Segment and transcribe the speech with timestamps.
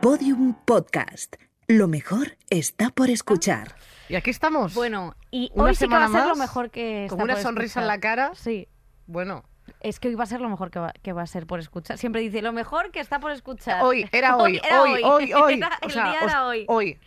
[0.00, 1.36] Podium Podcast.
[1.66, 3.74] Lo mejor está por escuchar.
[4.08, 4.74] Y aquí estamos.
[4.74, 7.34] Bueno, y Una hoy sí que va a ser lo mejor que está con una
[7.34, 8.30] por sonrisa en la cara.
[8.34, 8.68] Sí,
[9.06, 9.44] Bueno,
[9.80, 11.58] es que hoy va a ser lo mejor que va, que va a ser por
[11.60, 11.98] escuchar.
[11.98, 13.82] Siempre dice lo mejor que está por escuchar.
[13.82, 15.54] hoy, era hoy, era hoy, hoy, hoy.
[15.58, 16.64] Era- O el sea, día os- era hoy.
[16.68, 16.98] Hoy.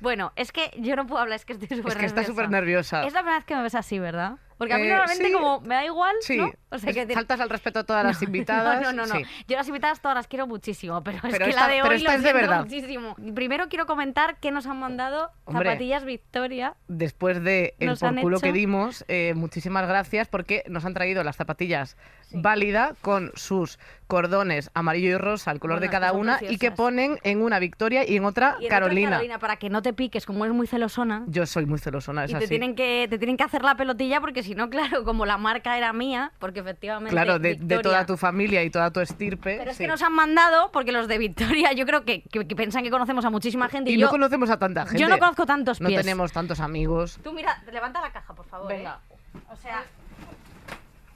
[0.00, 2.32] Bueno, es que yo no puedo hablar, es que estoy súper Es que está nerviosa.
[2.32, 3.04] súper nerviosa.
[3.06, 4.38] Es la primera vez que me ves así, ¿verdad?
[4.58, 5.32] Porque a mí Eh, normalmente sí.
[5.32, 6.36] como me da igual, Sí.
[6.36, 6.52] ¿no?
[6.70, 8.80] O sea, que Faltas al respeto a todas las invitadas.
[8.82, 9.20] No, no, no, no.
[9.20, 9.24] Sí.
[9.46, 12.10] Yo las invitadas todas las quiero muchísimo, pero, es que esta- la de hoy lo
[12.10, 12.64] es de verdad.
[12.64, 13.16] muchísimo.
[13.34, 15.70] Primero quiero comentar que nos han mandado Hombre.
[15.70, 16.74] zapatillas Victoria.
[16.88, 21.22] Después de el Nos por culo que dimos, eh, muchísimas gracias porque nos han traído
[21.24, 21.96] las zapatillas
[22.32, 26.70] válida con sus cordones amarillo y rosa, el color Bueno, de cada una, y que
[26.70, 29.10] ponen en una Victoria y en otra Y en Carolina.
[29.10, 31.24] Carolina, para que no te piques, como es muy celosona.
[31.26, 32.48] Yo soy muy celosona, es Y te así.
[32.48, 35.76] tienen, que, te tienen que hacer la pelotilla porque si no, claro, como la marca
[35.76, 37.10] era mía, porque efectivamente.
[37.10, 39.56] Claro, de, toda tu familia y toda tu estirpe.
[39.58, 39.84] Pero es sí.
[39.84, 42.90] que nos han mandado, porque los de Victoria, yo creo que, que, que piensan que
[42.90, 43.90] conocemos a muchísima gente.
[43.90, 45.00] Y yo, no conocemos a tanta gente.
[45.00, 46.00] yo no conozco tantos No pies.
[46.00, 47.18] tenemos tantos amigos.
[47.22, 48.68] Tú mira, levanta la caja, por favor.
[48.68, 49.00] Venga.
[49.10, 49.38] ¿eh?
[49.52, 49.84] O sea,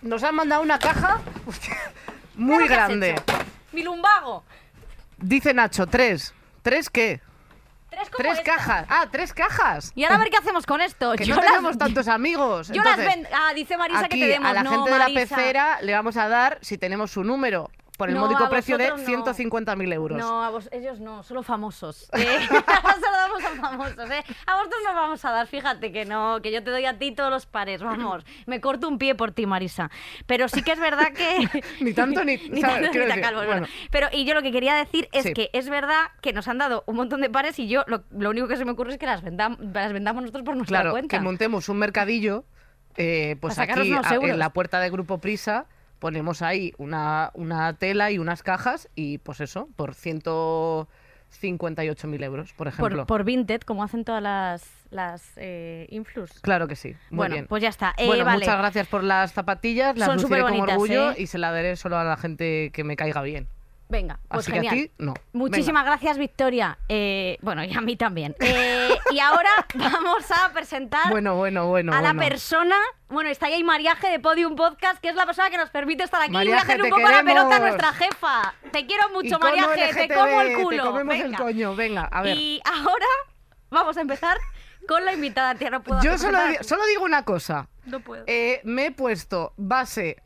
[0.03, 1.21] Nos han mandado una caja
[2.37, 3.15] muy grande.
[3.73, 4.45] Mi lumbago.
[5.19, 6.35] Dice Nacho, tres.
[6.63, 7.21] ¿Tres qué?
[8.17, 8.87] Tres, cajas.
[8.89, 9.93] Ah, tres cajas.
[9.95, 11.13] Y ahora a ver qué hacemos con esto.
[11.17, 12.69] Que yo no las- tenemos tantos amigos.
[12.69, 13.29] Yo las Entonces, vendo.
[13.35, 14.51] Ah, dice Marisa aquí que te demos.
[14.51, 17.71] a la no, gente de la pecera le vamos a dar, si tenemos su número,
[17.99, 19.09] por el No, módico precio de vosotros
[19.51, 19.61] no.
[19.61, 20.19] 150.000 euros.
[20.19, 22.09] No, a vos, ellos no, solo famosos.
[22.15, 24.25] Eh, solo damos a famosos, ¿eh?
[24.47, 27.13] A vosotros nos vamos a dar, fíjate que no, que yo te doy a ti
[27.13, 28.25] todos los pares, vamos.
[28.47, 29.91] Me corto un pie por ti, Marisa.
[30.27, 31.63] Pero sí que es verdad que...
[31.81, 33.61] Ni tanto ni- tanto ni decir, calvos, bueno.
[33.63, 33.67] bueno.
[33.91, 35.33] Pero, y yo lo que quería decir es Sí.
[35.35, 38.31] que es verdad que nos han dado un montón de pares y yo lo, lo
[38.31, 40.93] único que se me ocurre es que las, vendam- las vendamos nosotros por nuestra Claro,
[40.93, 41.17] cuenta.
[41.17, 42.45] que montemos un mercadillo,
[42.97, 45.67] eh, pues aquí a- en la puerta de Grupo Prisa
[46.03, 52.67] ponemos ahí una, una tela y unas cajas y pues eso, por 158.000 euros, por
[52.67, 53.07] ejemplo.
[53.07, 56.41] por, por Vinted, como hacen todas las, las eh, influs.
[56.41, 57.47] Claro que sí, muy bueno, bien.
[57.47, 57.95] pues ya está.
[57.97, 58.41] Eh, bueno, vale.
[58.41, 61.17] muchas gracias por las zapatillas, las Son luciré con orgullo ¿eh?
[61.19, 63.47] y se las daré solo a la gente que me caiga bien.
[63.93, 64.75] Venga, pues Así genial.
[64.75, 65.13] que a ti, no.
[65.35, 66.79] Muchísimas gracias, Victoria.
[66.89, 68.35] Eh, bueno, y a mí también.
[68.41, 71.93] Eh, y ahora vamos a presentar Bueno, bueno, bueno.
[71.93, 72.23] a la bueno.
[72.23, 72.77] persona.
[73.11, 76.23] Bueno, está ahí Mariaje de Podium Podcast, que es la persona que nos permite estar
[76.23, 78.55] aquí y voy a Mariaje, hacer un poco la pelota a nuestra jefa.
[78.73, 79.93] Te quiero mucho, Mariaje.
[80.09, 80.85] Te como el culo.
[80.85, 81.39] Te comemos el Venga.
[81.39, 82.39] coño, venga, a ver.
[82.39, 83.07] Y ahora
[83.69, 84.39] vamos a empezar
[84.89, 85.55] con la invitada.
[85.55, 86.39] Tía, no puedo Yo solo,
[86.87, 87.69] digo una cosa.
[87.85, 88.23] No puedo.
[88.27, 90.23] Eh, me he puesto base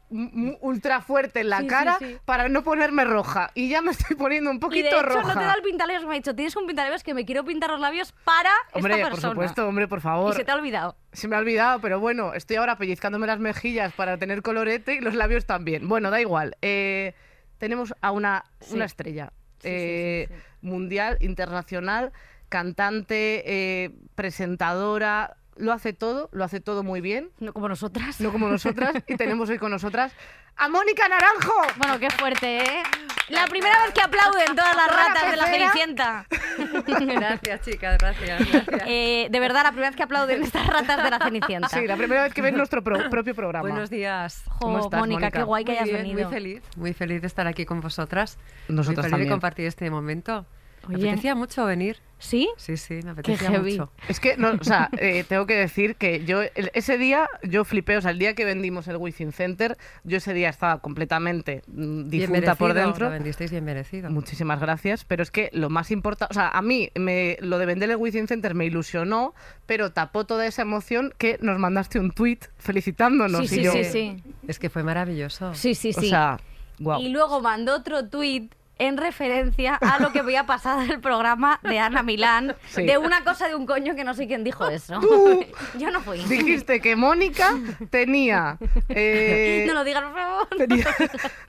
[0.60, 2.18] ultra fuerte en la Sí, cara sí.
[2.24, 3.50] para no ponerme roja.
[3.54, 5.34] Y ya me estoy poniendo un y poquito de hecho roja.
[5.34, 7.70] no te da el pintalabios, me ha dicho, tienes un pintalabios que me quiero pintar
[7.70, 9.32] los labios para Hombre, esta por persona.
[9.32, 10.34] supuesto, hombre, por Y favor.
[10.34, 10.96] se te ha olvidado.
[11.12, 15.00] Se me ha olvidado, pero bueno, estoy ahora pellizcándome las mejillas para tener colorete y
[15.00, 15.88] los labios también.
[15.88, 16.56] Bueno, da igual.
[16.60, 17.14] Eh,
[17.58, 20.42] tenemos a una, una estrella eh, sí, sí.
[20.60, 22.12] mundial, internacional,
[22.48, 25.36] cantante, eh, presentadora.
[25.58, 28.20] Lo hace todo, lo hace todo muy bien, No como nosotras.
[28.20, 28.92] no como nosotras.
[29.06, 30.12] y tenemos hoy con nosotras
[30.58, 31.54] a Mónica Naranjo.
[31.78, 32.82] Bueno, qué fuerte, ¿eh?
[33.28, 35.46] La primera vez que aplauden todas las Toda la ratas de la.
[35.46, 36.26] Cenicienta.
[37.20, 38.38] Gracias, chicas, gracias.
[38.52, 38.82] gracias.
[38.86, 41.68] Eh, de verdad, la primera vez que aplauden estas ratas de la Cenicienta.
[41.68, 43.62] Sí, la primera vez que ves nuestro pro- propio programa.
[43.68, 44.42] Buenos días.
[44.46, 45.38] Jo, ¿Cómo estás, Mónica, Mónica?
[45.38, 46.28] qué guay que Muy hayas bien, venido.
[46.28, 48.38] Muy feliz, muy feliz de estar aquí con vosotras.
[48.68, 49.28] Nosotras muy feliz también.
[49.28, 50.46] de compartir este momento.
[50.88, 51.98] Me apetecía mucho venir.
[52.18, 52.48] ¿Sí?
[52.56, 53.92] Sí, sí, me apetecía mucho.
[54.08, 57.62] Es que, no, o sea, eh, tengo que decir que yo el- ese día yo
[57.66, 61.62] flipé, o sea, el día que vendimos el Wizzing Center, yo ese día estaba completamente
[61.66, 63.06] mm, Bien difunta por dentro.
[63.06, 64.08] Lo vendisteis bien merecido.
[64.10, 67.66] Muchísimas gracias, pero es que lo más importante, o sea, a mí me, lo de
[67.66, 69.34] vender el Wizzing Center me ilusionó,
[69.66, 73.72] pero tapó toda esa emoción que nos mandaste un tweet felicitándonos Sí, y sí, yo,
[73.72, 74.16] sí, sí.
[74.48, 75.54] Es que fue maravilloso.
[75.54, 76.08] Sí, sí, o sí.
[76.08, 76.38] sea,
[76.78, 77.00] guau.
[77.02, 81.58] Y luego mandó otro tuit en referencia a lo que voy a pasar del programa
[81.62, 82.84] de Ana Milán, Sí.
[82.84, 85.00] de una cosa de un coño que no sé quién dijo eso.
[85.78, 86.18] Yo no fui.
[86.18, 87.54] Dijiste que Mónica
[87.90, 90.48] tenía eh, No lo digas, por favor.
[90.58, 90.86] tenía,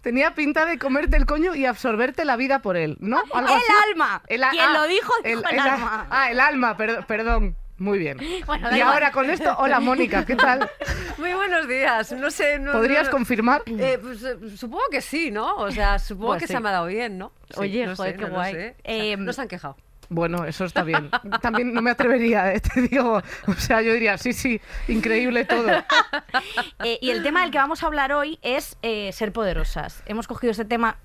[0.01, 3.17] tenía pinta de comerte el coño y absorberte la vida por él, ¿no?
[3.33, 3.65] Algo El así.
[3.91, 4.21] alma.
[4.27, 6.07] El Quien ah, lo dijo, dijo el, alma.
[6.09, 7.55] Ah, el alma, perd- perdón.
[7.77, 8.17] Muy bien.
[8.45, 8.93] Bueno, y igual.
[8.93, 10.69] ahora con esto, hola Mónica, ¿qué tal?
[11.17, 12.11] Muy buenos días.
[12.13, 12.59] No sé.
[12.59, 13.61] No, ¿Podrías no- confirmar?
[13.65, 15.55] Eh, pues, eh, supongo que sí, ¿no?
[15.57, 16.53] O sea, supongo Pues que sí.
[16.53, 17.31] se me ha dado bien, ¿no?
[17.49, 18.53] Sí, Oye, no joder, sé, qué guay.
[18.53, 18.75] sé.
[18.83, 19.77] O sea, no se han quejado.
[20.09, 21.09] Bueno, eso está bien.
[21.41, 23.21] También no me atrevería, eh, te digo.
[23.47, 25.67] O sea, yo diría, sí, sí, increíble todo.
[26.83, 30.03] Eh, y el tema del que vamos a hablar hoy es eh, ser poderosas.
[30.05, 30.97] Hemos cogido este tema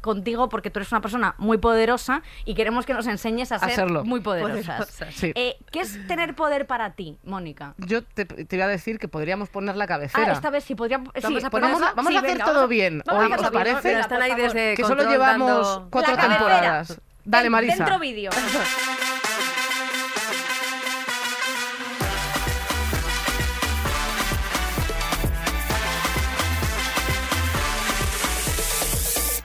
[0.00, 3.58] contigo porque tú eres una persona muy poderosa y queremos que nos enseñes a A
[3.60, 4.04] ser serlo.
[4.04, 4.66] muy poderosas.
[4.66, 5.14] Poderosas.
[5.14, 5.32] Sí.
[5.34, 7.74] Eh, ¿Qué es tener poder para ti, Mónica?
[7.78, 10.32] Yo te, te iba a decir que podríamos poner la Ah, cabecera.
[10.32, 11.10] esta vez sí podríamos.
[11.14, 13.02] sí, Vamos a poner- vamos a, vamos sí, a hacer venga, todo vamos bien.
[13.06, 13.80] vamos a Hoy, ¿os parece?
[13.82, 14.54] Pero están ahí por favor.
[14.54, 17.00] desde Que solo llevamos dando- cuatro temporadas.
[17.24, 17.76] Dale, Marisa.
[17.76, 18.30] Dentro vídeo.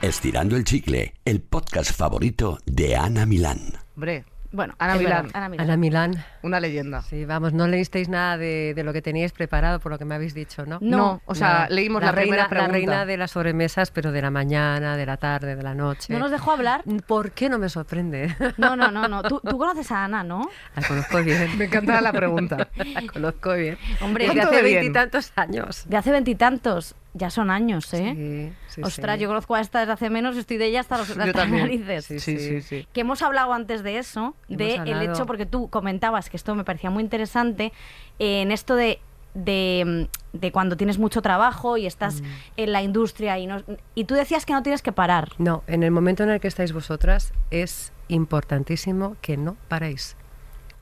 [0.07, 3.59] Estirando el chicle, el podcast favorito de Ana Milán.
[3.95, 5.29] Hombre, Bueno, Ana Milán.
[5.33, 5.63] Ana Milán.
[5.65, 6.25] Ana Milán.
[6.41, 7.01] una leyenda.
[7.03, 10.13] Sí, vamos, no leísteis nada de, de lo que teníais preparado por lo que me
[10.15, 10.77] habéis dicho, ¿no?
[10.81, 10.97] No.
[10.97, 11.69] No, o sea, Nada.
[11.69, 12.67] leímos la, primera reina, pregunta.
[12.67, 16.11] La reina de las sobremesas, pero de la mañana, de la tarde, de la noche.
[16.11, 16.83] ¿No nos dejó hablar?
[17.07, 18.35] ¿Por qué no me sorprende?
[18.57, 19.23] No, no, no, no.
[19.23, 20.49] Tú, tú conoces a Ana, ¿no?
[20.75, 21.57] La conozco bien.
[21.57, 22.67] Me encanta la pregunta.
[22.75, 23.77] La conozco bien.
[24.01, 24.81] Hombre, Desde ¿Cuánto hace de bien?
[24.81, 25.85] veintitantos años.
[25.87, 26.95] De hace veintitantos.
[27.15, 28.51] Ya son años, ¿eh?
[28.67, 29.21] Sí, sí, Ostras, sí.
[29.21, 32.05] yo conozco a esta desde hace menos, estoy de ella hasta los hasta narices.
[32.05, 32.87] Sí, Sí, sí, sí.
[32.91, 36.63] Que hemos hablado antes de eso, Hemos de hecho, porque tú comentabas que esto me
[36.63, 37.71] parecía muy interesante,
[38.17, 38.99] eh, en esto de,
[39.35, 42.25] de, mm, de cuando tienes mucho trabajo y estás Mm.
[42.57, 43.61] en la industria y, no,
[43.93, 45.29] y tú decías que no tienes que parar.
[45.37, 50.17] No, en el momento en el que estáis vosotras es importantísimo que no paréis.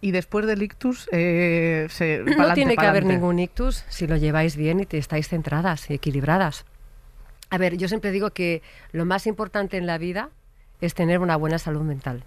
[0.01, 4.17] Y después del ictus, eh, se, No pa'lante, tiene que haber ningún ictus si lo
[4.17, 6.65] lleváis bien y te estáis centradas y equilibradas.
[7.51, 10.29] A ver, yo siempre digo que lo más importante en la vida
[10.79, 12.23] es tener una buena salud mental.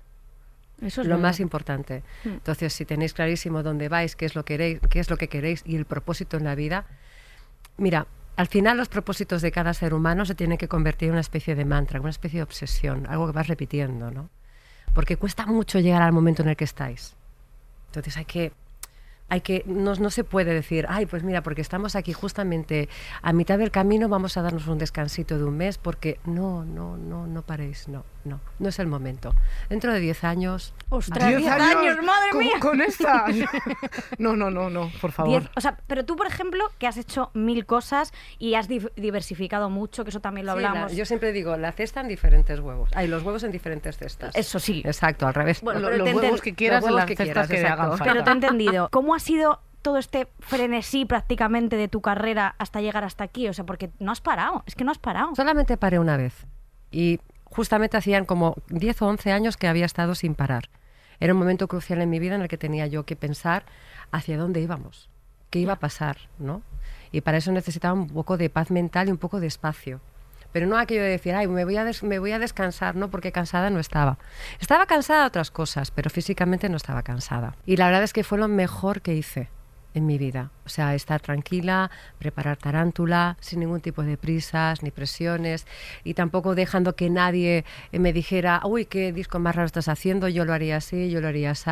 [0.83, 1.29] Eso es lo verdad.
[1.29, 2.03] más importante.
[2.25, 2.29] Mm.
[2.29, 5.29] Entonces, si tenéis clarísimo dónde vais, qué es lo que queréis, qué es lo que
[5.29, 6.87] queréis y el propósito en la vida,
[7.77, 8.07] mira,
[8.37, 11.55] al final los propósitos de cada ser humano se tienen que convertir en una especie
[11.55, 14.31] de mantra, una especie de obsesión, algo que vas repitiendo, ¿no?
[14.93, 17.17] Porque cuesta mucho llegar al momento en el que estáis.
[17.95, 18.53] Entonces hay que
[19.29, 22.89] hay que no, no se puede decir, ay, pues mira, porque estamos aquí justamente
[23.23, 26.99] a mitad del camino, vamos a darnos un descansito de un mes, porque no, no,
[26.99, 29.35] no, no paréis, no, no, no es el momento.
[29.69, 32.55] Dentro de 10 años, Ostras, ¡Diez 10 años, madre con, mía.
[32.61, 33.27] Con esta.
[34.19, 35.43] No, no, no, no, por favor.
[35.43, 39.71] Diez- o sea, pero tú, por ejemplo, que has hecho mil cosas y has diversificado
[39.71, 40.93] mucho, que eso también lo Sí, la- hablamos.
[40.97, 42.91] yo siempre digo, la cesta en diferentes huevos.
[42.95, 44.35] Hay los huevos en diferentes cestas.
[44.37, 44.83] Eso sí.
[44.85, 45.61] Exacto, al revés.
[45.63, 47.97] Bueno, Lo- los huevos que quieras en las que cestas quieras, que le hagan exacto.
[47.99, 48.13] falta.
[48.13, 48.89] Pero te he entendido.
[48.93, 53.49] ¿Cómo ha sido todo este frenesí prácticamente de tu carrera hasta llegar hasta aquí?
[53.49, 54.63] O sea, porque no has parado.
[54.67, 55.35] Es que no has parado.
[55.35, 56.47] Solamente paré una vez.
[56.91, 57.21] Y
[57.55, 60.69] justamente hacían como 10 o 11 años que había estado sin parar.
[61.21, 63.65] Era un momento crucial en mi vida en el que tenía yo que pensar
[64.11, 65.09] hacia dónde íbamos,
[65.51, 66.63] qué iba a pasar, ¿no?
[67.13, 70.01] Y para eso necesitaba un poco de paz mental y un poco de espacio.
[70.51, 73.09] Pero no aquello de decir, ay, me voy, a me voy a descansar, ¿no?
[73.11, 74.19] Porque cansada no estaba.
[74.61, 77.57] Estaba cansada de otras cosas, pero físicamente no estaba cansada.
[77.67, 79.49] Y la verdad es que fue lo mejor que hice
[79.95, 80.51] en mi vida.
[80.67, 85.67] O sea, estar tranquila, preparar tarántula, sin ningún tipo de prisas ni presiones,
[86.05, 90.29] y tampoco dejando que nadie eh, me dijera, uy, qué disco más raro estás haciendo,
[90.29, 91.65] yo lo haría así, yo lo haría así.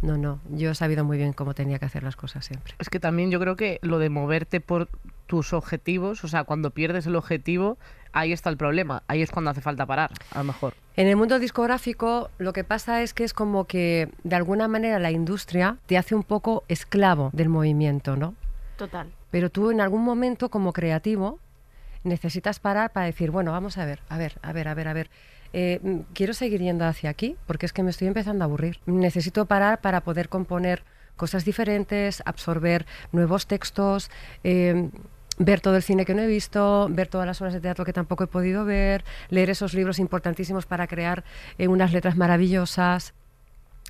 [0.00, 2.74] No, no, yo he sabido muy bien cómo tenía que hacer las cosas siempre.
[2.78, 4.88] Es que también yo creo que lo de moverte por
[5.26, 7.78] tus objetivos, o sea, cuando pierdes el objetivo,
[8.16, 9.02] ahí está el problema.
[9.08, 10.74] Ahí es cuando hace falta parar, a lo mejor.
[10.96, 14.98] En el mundo discográfico lo que pasa es que es como que de alguna manera
[14.98, 18.34] la industria te hace un poco esclavo del movimiento, ¿no?
[18.76, 19.08] Total.
[19.30, 21.38] Pero tú en algún momento como creativo
[22.04, 24.92] necesitas parar para decir, bueno, vamos a ver, a ver, a ver, a ver, a
[24.94, 25.10] ver.
[25.52, 28.80] eh, quiero seguir yendo hacia aquí porque es que me estoy empezando a aburrir.
[28.86, 30.82] Necesito parar para poder componer
[31.16, 34.10] cosas diferentes, absorber nuevos textos,
[34.44, 34.90] eh,
[35.38, 37.92] ver todo el cine que no he visto, ver todas las obras de teatro que
[37.92, 41.24] tampoco he podido ver, leer esos libros importantísimos para crear
[41.58, 43.14] eh, unas letras maravillosas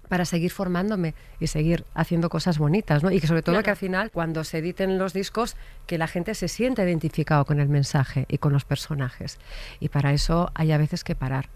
[0.08, 3.10] para seguir formándome y seguir haciendo cosas bonitas, ¿no?
[3.10, 5.56] Y que sobre todo que al final, cuando se editen los discos,
[5.86, 9.38] que la gente se sienta identificado con el mensaje y con los personajes.
[9.80, 11.48] Y para eso hay a veces que parar.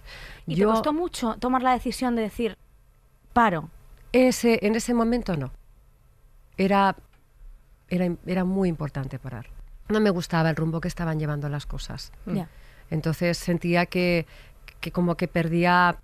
[0.46, 2.56] ¿Y te costó mucho tomar la decisión de decir,
[3.32, 3.70] paro?
[4.12, 5.52] ese, en ese momento no.
[6.56, 6.96] Era,
[7.88, 9.46] era, era muy importante parar.
[9.90, 12.12] No me gustaba el rumbo que estaban llevando las cosas.
[12.90, 14.26] Entonces sentía que,
[14.80, 15.98] que como que perdía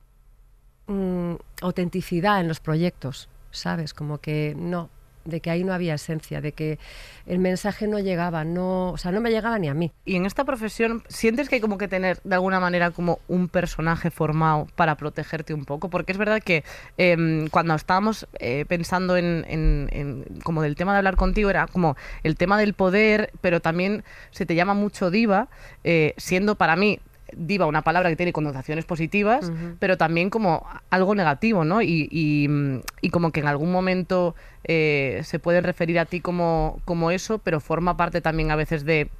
[0.87, 3.95] mm, autenticidad en los proyectos, ¿sabes?
[3.95, 4.90] Como que no,
[5.26, 6.78] de que ahí no había esencia, de que
[7.26, 9.92] el mensaje no llegaba, no, o sea, no me llegaba ni a mí.
[10.04, 13.49] Y en esta profesión, ¿sientes que hay como que tener de alguna manera como un
[13.49, 15.90] personaje formado para protegerte un poco?
[15.90, 16.64] Porque es verdad que
[16.97, 22.37] em, cuando estábamos eh, pensando en, como del tema de hablar contigo, era como el
[22.37, 25.49] tema del poder, pero también se te llama mucho diva,
[25.85, 27.00] eh, siendo para mí
[27.33, 31.83] diva una palabra que tiene connotaciones positivas, pero también como algo negativo, ¿no?
[31.83, 36.21] Y, y, mm, y como que en algún momento eh, se pueden referir a ti
[36.21, 39.11] como, como eso, pero forma parte también a veces de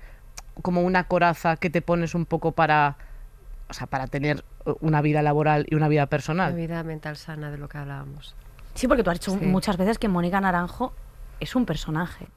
[0.63, 2.97] como una coraza que te pones un poco para,
[3.69, 4.45] o sea, para tener
[4.81, 6.55] una vida laboral y una vida personal.
[6.55, 8.35] vida mental sana de lo que hablábamos.
[8.75, 9.45] Sí, porque tú has dicho Sí.
[9.47, 10.93] muchas veces que Mónica Naranjo
[11.41, 12.29] es un personaje.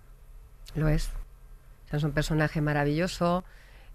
[0.76, 1.10] Lo es.
[1.86, 3.44] O sea, es un personaje maravilloso,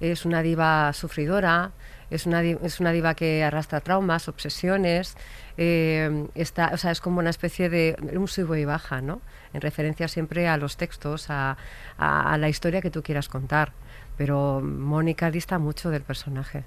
[0.00, 1.72] es una diva sufridora,
[2.10, 5.16] Es una, es una diva que arrastra traumas, obsesiones,
[5.56, 9.20] eh, está, o sea, es como una especie de un sube y baja, ¿no?
[9.54, 11.56] En referencia siempre a los textos, a,
[11.96, 13.72] a- a la historia que tú quieras contar.
[14.16, 16.64] Pero Mónica dista mucho del personaje.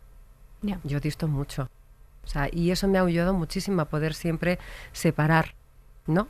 [0.84, 1.70] Yo disto mucho.
[2.26, 4.58] O sea, y eso me ha ayudado muchísimo a poder siempre
[4.92, 5.54] separar,
[6.08, 6.28] ¿no?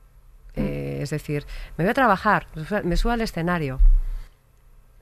[0.55, 1.45] Eh, es decir,
[1.77, 2.45] me voy a trabajar,
[2.83, 3.79] me subo al escenario,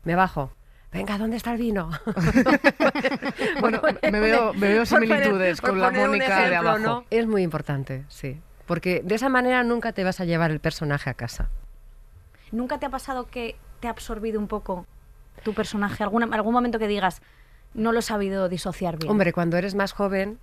[0.04, 0.52] me bajo.
[0.96, 1.90] Venga, ¿dónde está el vino?
[3.62, 6.80] Bueno, me veo, me veo poner- similitudes con la Mónica de abajo.
[6.80, 7.06] ¿no?
[7.10, 8.40] Es muy importante, sí.
[8.66, 11.50] Porque de esa manera nunca te vas a llevar el personaje a casa.
[12.52, 14.86] ¿Nunca te ha pasado que te ha absorbido un poco
[15.44, 16.04] tu personaje?
[16.04, 17.22] ¿Alguna, algún momento que digas,
[17.74, 19.12] no lo he sabido disociar bien?
[19.12, 20.40] Hombre, cuando eres más joven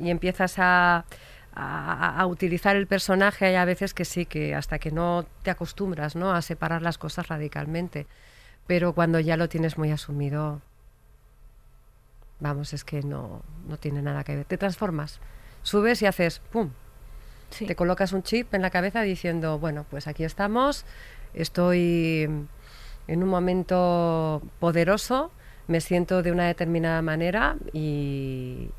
[0.00, 1.04] y empiezas a,
[1.54, 5.50] a- a utilizar el personaje, hay a veces que sí, que hasta que no te
[5.50, 6.32] acostumbras ¿no?
[6.32, 8.06] a separar las cosas radicalmente.
[8.66, 10.60] Pero cuando ya lo tienes muy asumido,
[12.40, 14.44] vamos, es que no, no tiene nada que ver.
[14.44, 15.20] Te transformas,
[15.62, 16.70] subes y haces ¡pum!
[17.50, 17.66] Sí.
[17.66, 20.86] Te colocas un chip en la cabeza diciendo, bueno, pues aquí estamos,
[21.34, 22.22] estoy
[23.08, 25.30] en un momento poderoso,
[25.68, 28.70] me siento de una determinada manera y,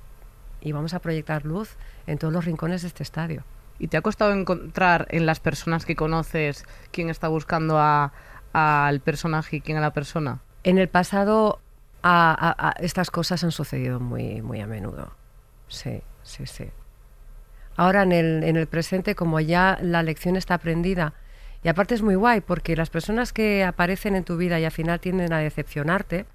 [0.60, 1.75] y vamos a proyectar luz
[2.08, 3.44] en todos los rincones de este estadio.
[3.80, 8.12] ¿Y te ha costado encontrar en las personas que conoces quién está buscando a-
[8.53, 10.39] al personaje y quién a la persona?
[10.63, 11.60] En el pasado
[12.03, 15.12] a- a- a- estas cosas han sucedido muy, muy a menudo.
[15.67, 16.69] Sí, sí, sí.
[17.75, 21.13] Ahora en el, en el presente, como ya la lección está aprendida,
[21.63, 24.72] y aparte es muy guay porque las personas que aparecen en tu vida y al
[24.72, 26.25] final tienden a decepcionarte,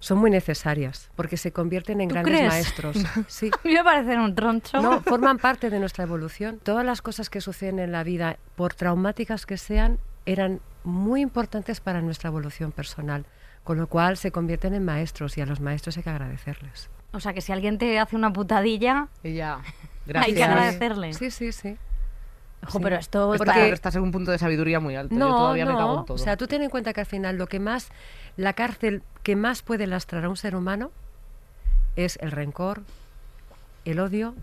[0.00, 2.48] son muy necesarias porque se convierten en ¿Tú grandes crees?
[2.52, 2.96] maestros.
[3.26, 3.50] Sí.
[3.52, 4.80] A mí me parece un troncho.
[4.80, 6.60] No, forman parte de nuestra evolución.
[6.62, 11.80] Todas las cosas que suceden en la vida, por traumáticas que sean, eran muy importantes
[11.80, 13.24] para nuestra evolución personal,
[13.64, 16.88] con lo cual se convierten en maestros y a los maestros hay que agradecerles.
[17.12, 19.60] O sea, que si alguien te hace una putadilla, Ella,
[20.14, 21.12] hay que agradecerle.
[21.14, 21.76] Sí, sí, sí.
[22.64, 22.84] Ojo, Sí.
[22.84, 23.66] pero esto Está- está...
[23.68, 25.14] estás en un punto de sabiduría muy alto.
[25.14, 26.00] Yo No, todavía me cago no.
[26.00, 26.14] en todo.
[26.16, 27.90] O sea, tú ten en cuenta que al final lo que más,
[28.36, 30.90] la cárcel que más puede lastrar a un ser humano
[31.96, 32.82] es el rencor,
[33.84, 34.34] el odio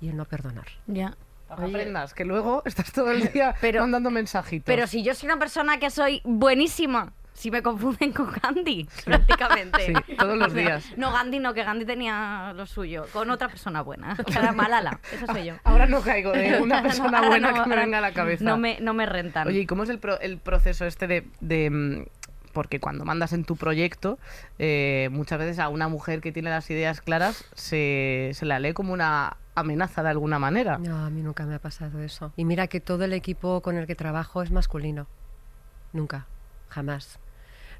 [0.00, 0.66] y el no perdonar.
[0.86, 1.16] Ya.
[1.52, 4.64] Aprendas, que luego estás todo el día Pero- mandando mensajitos.
[4.66, 9.86] Pero si yo soy una persona que soy buenísima, si me confunden con Gandhi, prácticamente.
[9.86, 10.84] Sí, todos los días.
[10.96, 15.00] No, Gandhi no, que Gandhi tenía lo suyo, con otra persona buena, que era Malala,
[15.12, 15.54] eso soy yo.
[15.64, 18.44] Ahora no caigo de una persona buena no, que me venga a la cabeza.
[18.44, 19.48] No me, no me rentan.
[19.48, 21.26] Oye, ¿y cómo es el, pro- el proceso este de...
[21.40, 22.04] de, mm,
[22.52, 24.18] porque cuando mandas en tu proyecto,
[24.58, 28.74] eh, muchas veces a una mujer que tiene las ideas claras se, se la lee
[28.74, 30.78] como una amenaza de alguna manera.
[30.78, 32.32] No, a mí nunca me ha pasado eso.
[32.36, 35.06] Y mira que todo el equipo con el que trabajo es masculino.
[35.92, 36.26] Nunca,
[36.68, 37.18] jamás.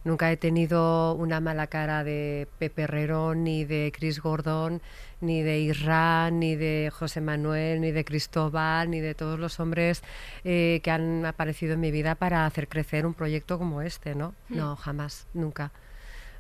[0.05, 4.83] Nunca he tenido una mala cara de Pepe Herrero, ni de Chris Gordon,
[5.21, 10.03] ni de Irán, ni de José Manuel, ni de Cristóbal, ni de todos los hombres
[10.43, 14.35] eh, que han aparecido en mi vida para hacer crecer un proyecto como este, ¿no?
[14.49, 15.71] No, jamás, nunca.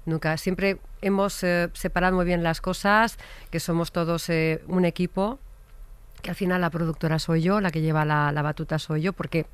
[0.04, 0.36] Nunca.
[0.36, 3.18] Siempre hemos eh, separado muy bien las cosas,
[3.50, 5.38] que somos todos eh, un equipo,
[6.22, 9.12] que al final la productora soy yo, la que lleva la, la batuta soy yo,
[9.12, 9.46] porque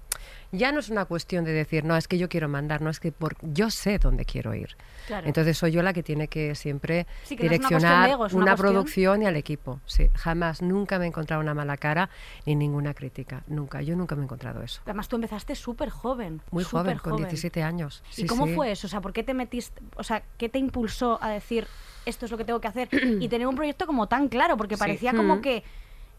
[0.53, 3.01] ya no es una cuestión de decir, no, es que yo quiero mandar, no, es
[3.01, 4.77] que por, yo sé dónde quiero ir.
[5.07, 5.27] Claro.
[5.27, 8.07] Entonces soy yo la que tiene que siempre Sí, que no es una cuestión direccionar
[8.07, 9.81] de ego, una una producción y al equipo.
[9.87, 12.11] Sí, jamás, nunca me he encontrado una mala cara
[12.47, 14.81] ni ninguna crítica, nunca, yo nunca me he encontrado eso.
[14.85, 16.41] Además, tú empezaste súper joven.
[16.51, 17.25] Muy joven, con superjoven.
[17.29, 18.03] 17 años.
[18.13, 18.55] ¿Y Sí, cómo sí.
[18.55, 18.87] fue eso?
[18.87, 21.67] O sea, ¿por qué te metiste, o sea, qué te impulsó a decir
[22.07, 22.89] esto es lo que tengo que hacer
[23.21, 24.57] y tener un proyecto como tan claro?
[24.57, 25.41] Porque parecía como Mm.
[25.43, 25.65] que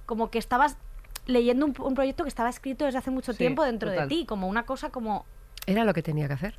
[0.09, 0.75] como que estabas
[1.27, 4.09] leyendo un, un proyecto que estaba escrito desde hace mucho Sí, tiempo dentro total.
[4.09, 5.23] de ti, como una cosa como
[5.67, 6.55] Era lo que tenía que hacer.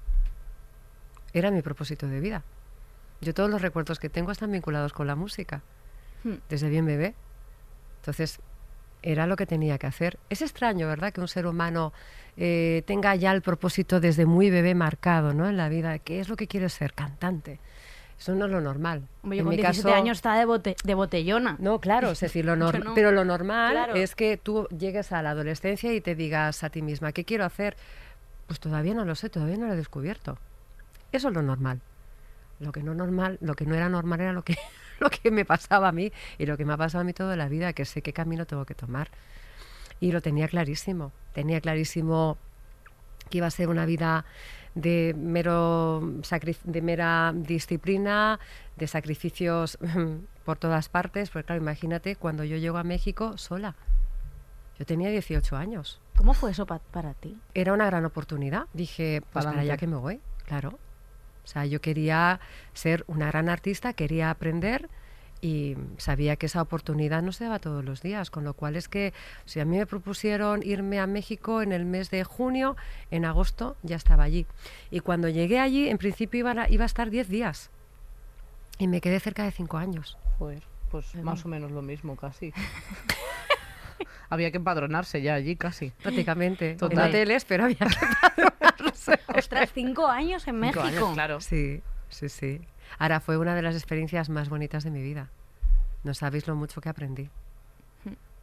[1.32, 2.44] Era mi propósito de vida.
[3.20, 5.62] Yo todos los recuerdos que tengo están vinculados con la música,
[6.22, 6.34] Hmm.
[6.48, 7.14] desde bien bebé.
[8.00, 8.38] Entonces,
[9.02, 10.18] era lo que tenía que hacer.
[10.28, 11.92] Es extraño, ¿verdad?, que un ser humano
[12.36, 15.98] eh, tenga ya el propósito desde muy bebé marcado, ¿no?, en la vida.
[15.98, 16.92] ¿Qué es lo que quiere ser?
[16.92, 17.58] Cantante.
[18.20, 19.08] Eso no es lo normal.
[19.22, 21.56] Hombre, yo En con mi 17 caso- años estaba de, bote- de botellona.
[21.58, 22.70] no, claro, es decir, lo no.
[22.94, 23.94] pero lo normal Claro.
[23.94, 27.44] es que tú llegues a la adolescencia y te digas a ti misma, ¿qué quiero
[27.46, 27.76] hacer?
[28.46, 30.36] Pues todavía no lo sé, todavía no lo he descubierto.
[31.12, 31.80] Eso es lo normal.
[32.58, 34.58] Lo que no normal, lo que no era normal era lo que,
[35.00, 37.36] lo que me pasaba a mí y lo que me ha pasado a mí toda
[37.36, 39.08] la vida, que sé qué camino tengo que tomar.
[39.98, 41.10] Y lo tenía clarísimo.
[41.32, 42.36] Tenía clarísimo
[43.30, 44.24] que iba a ser una vida
[44.74, 46.00] de mero
[46.64, 48.38] de mera disciplina,
[48.76, 49.78] de sacrificios
[50.44, 53.74] por todas partes, porque claro, imagínate cuando yo llego a México sola.
[54.78, 56.00] Yo tenía 18 años.
[56.16, 57.36] ¿Cómo fue eso pa- para ti?
[57.54, 58.66] Era una gran oportunidad.
[58.72, 60.78] Dije, pues para allá que me voy, claro.
[61.44, 62.40] O sea, yo quería
[62.72, 64.88] ser una gran artista, quería aprender
[65.42, 68.88] y sabía que esa oportunidad no se daba todos los días, con lo cual es
[68.88, 69.12] que
[69.46, 72.76] si a mí me propusieron irme a México en el mes de junio,
[73.10, 74.46] en agosto ya estaba allí.
[74.90, 77.70] Y cuando llegué allí, en principio iba a, iba a estar 10 días
[78.78, 80.18] y me quedé cerca de 5 años.
[80.38, 82.52] Joder, pues más o menos lo mismo casi.
[84.30, 85.90] había que empadronarse ya allí casi.
[86.02, 86.76] Prácticamente.
[86.76, 86.98] Total.
[86.98, 87.84] En hoteles, pero había que
[88.36, 89.20] empadronarse.
[89.36, 90.82] Ostras, cinco años en México.
[90.86, 91.40] Cinco años, claro.
[91.40, 92.60] Sí, sí, sí.
[92.98, 95.30] Ahora fue una de las experiencias más bonitas de mi vida.
[96.04, 97.30] No sabéis lo mucho que aprendí.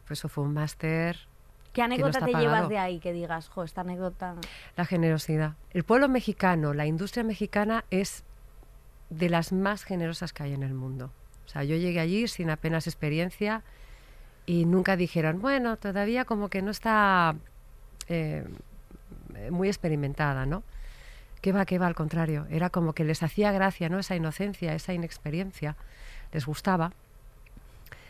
[0.06, 1.28] Pues eso fue un máster,
[1.72, 2.68] ¿Qué anécdota está te llevas pagado.
[2.68, 4.34] de ahí que digas, jo, esta anécdota...
[4.76, 5.54] la generosidad.
[5.70, 8.24] El pueblo mexicano, la industria mexicana es
[9.10, 11.12] de las más generosas que hay en el mundo.
[11.46, 13.62] O sea, yo llegué allí sin apenas experiencia
[14.44, 17.36] y nunca dijeron, bueno, todavía como que no está
[18.08, 18.44] eh,
[19.50, 20.62] muy experimentada, ¿no?
[21.40, 21.86] ¿Qué va, qué va?
[21.86, 23.98] Al contrario, era como que les hacía gracia, ¿no?
[23.98, 25.76] Esa inocencia, esa inexperiencia,
[26.32, 26.92] les gustaba.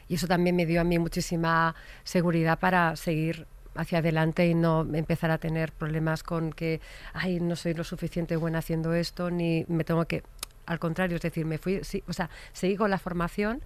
[0.08, 4.86] Y eso también me dio a mí muchísima seguridad para seguir hacia adelante y no
[4.94, 6.80] empezar a tener problemas con que,
[7.12, 10.22] ay, no soy lo suficiente buena haciendo esto, ni me tengo que...
[10.66, 13.62] Al contrario, es decir, me fui, o sea, seguí con la formación,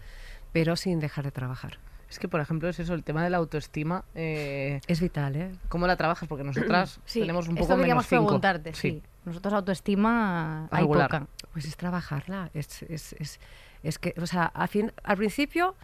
[0.53, 1.79] pero sin dejar de trabajar.
[2.13, 4.05] Es que, por ejemplo, es eso, el tema de la autoestima.
[4.15, 5.51] eh, Es vital, ¿eh?
[5.71, 6.29] ¿Cómo la trabajas?
[6.29, 8.27] Porque nosotras Sí, tenemos un esto poco menos queríamos cinco.
[8.27, 9.03] preguntarte, sí.
[9.25, 11.27] Nosotros autoestima hay poca.
[11.55, 12.51] Pues es trabajarla.
[12.53, 13.41] Es, es, es,
[13.83, 15.75] es que, o sea, a fin- al principio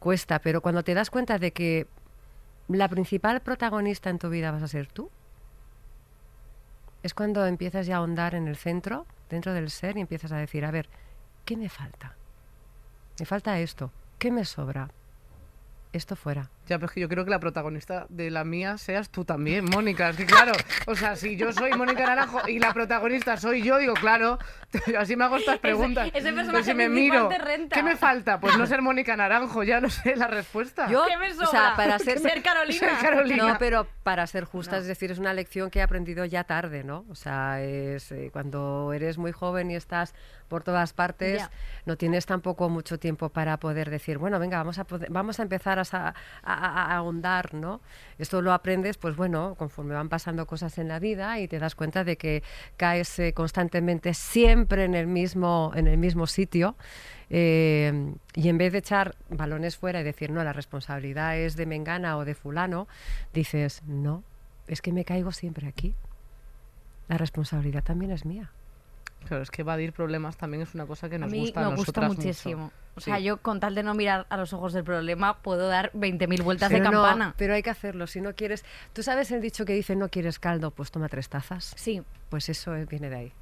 [0.00, 1.86] cuesta, pero cuando te das cuenta de que
[2.66, 5.08] la principal protagonista en tu vida vas a ser tú,
[7.04, 10.36] es cuando empiezas ya a ahondar en el centro, dentro del ser, y empiezas a
[10.38, 10.88] decir, a ver,
[11.44, 12.16] ¿qué me falta?
[13.20, 13.92] Me falta esto.
[14.18, 14.88] ¿Qué me sobra?
[15.96, 16.50] Esto fuera.
[16.68, 19.64] Ya, pero es que yo creo que la protagonista de la mía seas tú también,
[19.64, 20.10] Mónica.
[20.10, 20.52] Es que claro,
[20.86, 24.38] o sea, si yo soy Mónica Naranjo y la protagonista soy yo, digo, claro,
[24.98, 26.08] así me hago estas preguntas.
[26.12, 27.30] ese Pero personaje si me miro.
[27.72, 28.40] ¿qué me falta?
[28.40, 30.86] Pues no ser Mónica Naranjo, ya no sé la respuesta.
[30.90, 31.76] Yo, ¿Qué me o sea, sobra?
[31.76, 32.78] para ser, Ser Carolina.
[32.78, 33.48] Ser Carolina.
[33.52, 36.84] No, pero para ser justa, es decir, es una lección que he aprendido ya tarde,
[36.84, 37.06] ¿no?
[37.08, 40.14] O sea, es eh, cuando eres muy joven y estás
[40.48, 41.42] por todas partes,
[41.86, 45.42] no tienes tampoco mucho tiempo para poder decir, bueno, venga, vamos a, poder- vamos a
[45.42, 47.80] empezar a- a- a ahondar, ¿no?
[48.18, 51.74] Esto lo aprendes, pues bueno, conforme van pasando cosas en la vida y te das
[51.74, 52.42] cuenta de que
[52.76, 56.76] caes eh, constantemente siempre en el mismo, en el mismo sitio.
[57.28, 61.66] eh, y en vez de echar balones fuera y decir, no, la responsabilidad es de
[61.66, 62.86] Mengana o de fulano,
[63.34, 64.22] dices, no,
[64.68, 65.94] es que me caigo siempre aquí.
[67.08, 68.50] La responsabilidad también es mía.
[69.26, 71.70] Claro, es que evadir problemas también es una cosa que A nos mí gusta a
[71.70, 72.64] me gusta muchísimo.
[72.64, 72.74] mucho.
[72.96, 73.24] O sea, Sí.
[73.24, 76.70] yo con tal de no mirar a los ojos del problema puedo dar 20.000 vueltas
[76.70, 77.34] Pero de no, campana.
[77.36, 78.06] pero hay que hacerlo.
[78.06, 81.28] Si no quieres, tú sabes el dicho que dice no quieres caldo, pues toma tres
[81.28, 81.74] tazas.
[81.76, 83.32] Sí, Pues eso eh, viene de ahí.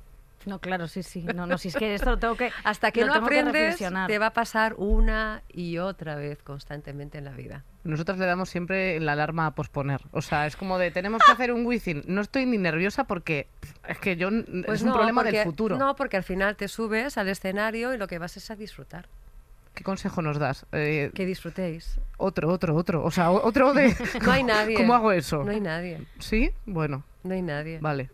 [0.47, 1.23] No, claro, sí, sí.
[1.35, 2.51] No, no, si es que esto lo tengo que.
[2.65, 3.77] Hasta que lo no aprendes,
[4.07, 7.65] te va a pasar una y otra vez constantemente en la vida.
[7.85, 10.01] Nosotras le damos siempre la alarma a posponer.
[10.13, 12.03] O sea, es como de, tenemos que hacer un wizzing.
[12.07, 13.49] No estoy ni nerviosa porque
[13.87, 15.77] es que yo, es un Pues no, problema porque- del futuro.
[15.77, 19.09] No, porque al final te subes al escenario y lo que vas es a disfrutar.
[19.75, 20.67] ¿Qué consejo nos das?
[20.71, 21.99] Eh, Que disfrutéis.
[22.17, 23.05] Otro, otro, otro.
[23.05, 23.95] O sea, otro de...
[24.25, 24.77] No hay nadie.
[24.79, 25.43] ¿Cómo hago eso?
[25.43, 26.07] No hay nadie.
[26.21, 26.53] ¿Sí?
[26.65, 27.81] Bueno, No hay nadie.
[27.81, 28.09] vale.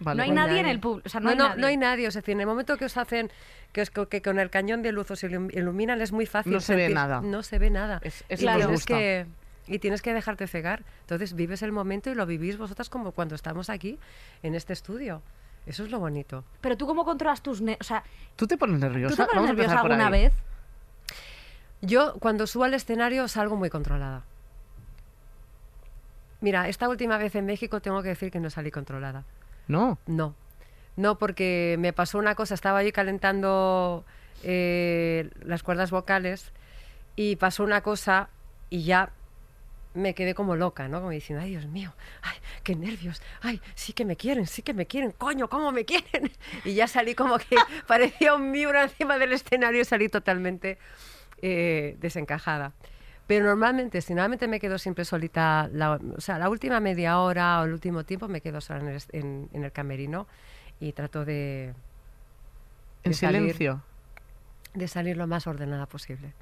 [0.00, 0.16] Vale.
[0.18, 1.06] No hay hay nadie en el público.
[1.06, 1.60] O sea, no, No, hay no, nadie.
[1.60, 2.08] no hay nadie.
[2.08, 3.30] O sea, en el momento que os hacen,
[3.72, 6.52] que, os- que con el cañón de luz os ilum- iluminan, es muy fácil.
[6.52, 7.20] No se ve sentir- nada.
[7.20, 8.00] No se ve nada.
[8.02, 9.26] Es- es y lo que
[9.66, 10.82] y tienes que dejarte cegar.
[11.02, 13.98] Entonces vives el momento y lo vivís vosotras como cuando estamos aquí
[14.42, 15.22] en este estudio.
[15.66, 16.44] Eso es lo bonito.
[16.60, 17.62] Pero tú, ¿cómo controlas tus.
[17.62, 18.02] ne- O sea,
[18.36, 19.14] ¿Tú te pones nerviosa?
[19.16, 20.32] ¿tú te pones nerviosa alguna vez?
[21.80, 24.24] Yo cuando subo al escenario salgo muy controlada.
[26.40, 29.24] Mira, esta última vez en México tengo que decir que no salí controlada.
[29.68, 29.98] No.
[30.06, 30.34] No,
[30.96, 34.04] no, porque me pasó una cosa, estaba ahí calentando
[34.42, 36.52] eh, las cuerdas vocales
[37.16, 38.28] y pasó una cosa
[38.70, 39.10] y ya
[39.94, 40.98] me quedé como loca, ¿no?
[40.98, 44.74] Como diciendo, ay, Dios mío, ay, qué nervios, ay, sí que me quieren, sí que
[44.74, 46.30] me quieren, coño, ¿cómo me quieren?
[46.64, 50.78] Y ya salí como que parecía un miura encima del escenario y salí totalmente
[51.42, 52.72] eh, desencajada.
[53.26, 57.60] Pero normalmente, si normalmente me quedo siempre solita, la, o sea, la última media hora
[57.60, 60.26] o el último tiempo me quedo sola en el, en- en el camerino
[60.78, 61.72] y trato de,
[63.02, 63.82] En de salir- silencio.
[64.74, 66.32] de salir lo más ordenada posible.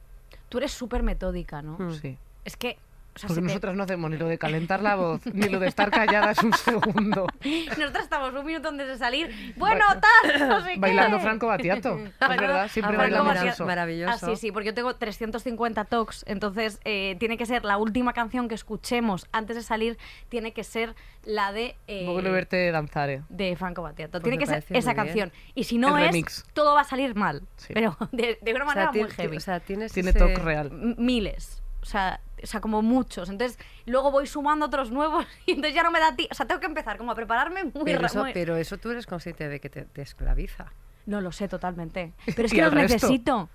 [0.48, 1.78] Tú eres súper metódica, ¿no?
[1.78, 1.92] Mm.
[1.94, 2.18] Sí.
[2.44, 2.78] Es que
[3.14, 5.48] O sea, Porque se te- nosotras no hacemos ni lo de calentar la voz, ni
[5.48, 7.26] lo de estar calladas un segundo.
[7.78, 9.52] Nosotros estamos un minuto antes de salir.
[9.56, 10.80] Bueno, tal, no sé qué.
[10.80, 11.98] Bailando Franco Batiato.
[12.22, 13.66] Es verdad, siempre mira, eso.
[13.66, 14.12] Maravilloso.
[14.26, 18.12] Ah, sí, sí, porque yo tengo 350 talks, entonces eh, tiene que ser la última
[18.14, 19.98] canción que escuchemos antes de salir,
[20.28, 20.94] tiene que ser
[21.24, 21.76] la de...
[21.88, 23.10] eh, Voy a verte danzar.
[23.10, 23.22] eh.
[23.28, 24.12] de Franco Battiato.
[24.12, 25.04] Pues tiene que ser esa bien.
[25.04, 25.32] canción.
[25.54, 26.44] Y si no El es, remix.
[26.54, 27.42] todo va a salir mal.
[27.56, 27.74] Sí.
[27.74, 29.36] Pero de, de una O sea, manera muy heavy.
[29.36, 30.68] o sea, tienes Tiene ese- real.
[30.72, 31.62] M- Miles.
[31.82, 33.28] O sea, o sea, como muchos.
[33.28, 36.28] Entonces, luego voy sumando otros nuevos y entonces ya no me da ti.
[36.30, 38.90] O sea, tengo que empezar como a prepararme muy Pero eso, muy- pero eso tú
[38.90, 40.72] eres consciente de que te, te esclaviza.
[41.06, 42.12] No lo sé totalmente.
[42.36, 42.94] Pero es que los resto.
[42.94, 43.48] necesito.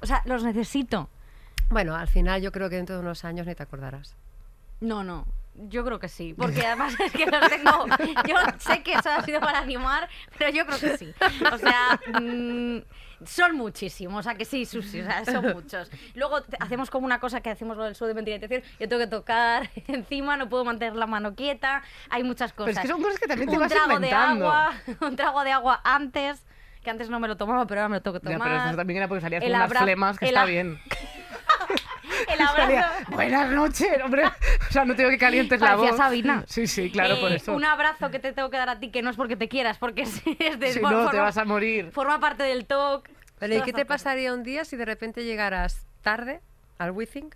[0.00, 1.10] O sea, los necesito.
[1.70, 4.16] Bueno, al final yo creo que dentro de unos años ni te acordarás.
[4.80, 5.26] No, no.
[5.68, 7.86] Yo creo que sí, porque además es que los tengo.
[8.26, 11.14] Yo sé que eso ha sido para animar, pero yo creo que sí.
[11.52, 12.78] O sea, mm,
[13.26, 15.90] son muchísimos, o sea que sí, Susi, o sea, son muchos.
[16.14, 19.06] Luego hacemos como una cosa que hacemos lo del show de ventilación, yo tengo que
[19.06, 22.76] tocar encima, no puedo mantener la mano quieta, hay muchas Pero cosas.
[22.76, 24.44] es que son cosas que también te un vas trago inventando.
[24.44, 26.44] de agua, un trago de agua antes,
[26.82, 28.48] que antes no me lo tomaba, pero ahora me lo tengo que Ya, tomar.
[28.52, 30.78] pero eso también era porque salías con unas flemas que el está bien.
[32.34, 33.12] El Salía, abrazo.
[33.12, 34.24] Buenas noches, hombre.
[34.26, 35.96] O sea, no tengo que calientes la voz.
[35.96, 36.44] Sabina.
[36.46, 37.54] Sí, sí, claro, por Eh, eso.
[37.54, 39.78] Un abrazo que te tengo que dar a ti, que no es porque te quieras,
[39.78, 41.90] porque es, es de Si no, te forma- vas a morir.
[41.92, 43.08] Forma parte del talk.
[43.38, 46.40] Pero ¿y qué te pasaría un día si de repente llegaras tarde
[46.78, 47.34] al Withing?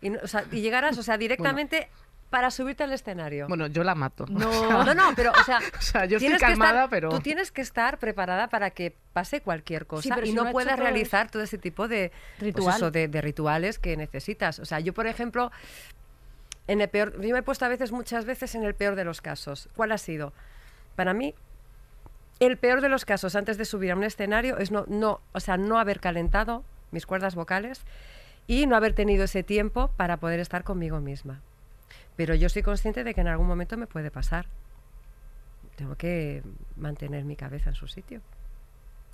[0.00, 1.88] Y, no- o sea, y llegaras, o sea, directamente
[2.30, 3.46] para subirte al escenario.
[3.48, 4.24] Bueno, yo la mato.
[4.28, 7.08] no, no, no, pero, o sea, O sea, yo estoy tienes que calmada, estar- pero-
[7.10, 10.76] Tú tienes que estar preparada para que pase cualquier cosa pero y si no puedas
[10.76, 12.76] todo realizar todo ese tipo de, pues Ritual.
[12.76, 14.58] eso, de, de rituales que necesitas.
[14.60, 15.50] O sea, yo, por ejemplo,
[16.68, 19.04] en el peor, yo me he puesto a veces, muchas veces, en el peor de
[19.04, 19.68] los casos.
[19.74, 20.32] ¿Cuál ha sido?
[20.94, 21.34] Para mí,
[22.38, 25.40] el peor de los casos antes de subir a un escenario es no, no, o
[25.40, 27.82] sea, no haber calentado mis cuerdas vocales
[28.46, 31.40] y no haber tenido ese tiempo para poder estar conmigo misma.
[32.20, 34.44] Pero yo soy consciente de que en algún momento me puede pasar.
[35.76, 36.42] Tengo que
[36.76, 38.20] mantener mi cabeza en su sitio.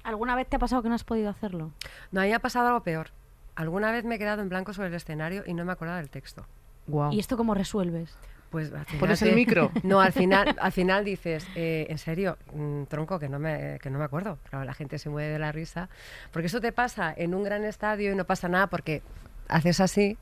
[0.02, 1.70] ¿Alguna vez te ha pasado que no has podido hacerlo?
[2.10, 3.10] No, a mí me ha pasado algo peor.
[3.54, 5.98] Alguna vez me he quedado en blanco sobre el escenario y no me he acordado
[5.98, 6.44] del texto.
[6.88, 7.12] Guau.
[7.12, 8.18] ¿Y esto cómo resuelves?
[8.50, 9.70] Pues al final ¿Pones el te- micro?
[9.84, 13.88] No, al final, al final dices, eh, en serio, mm, tronco, que no, me, que
[13.88, 14.38] no me acuerdo.
[14.50, 15.88] Claro, la gente se mueve de la risa.
[16.32, 19.00] Porque eso te pasa en un gran estadio y no pasa nada porque
[19.46, 20.18] haces así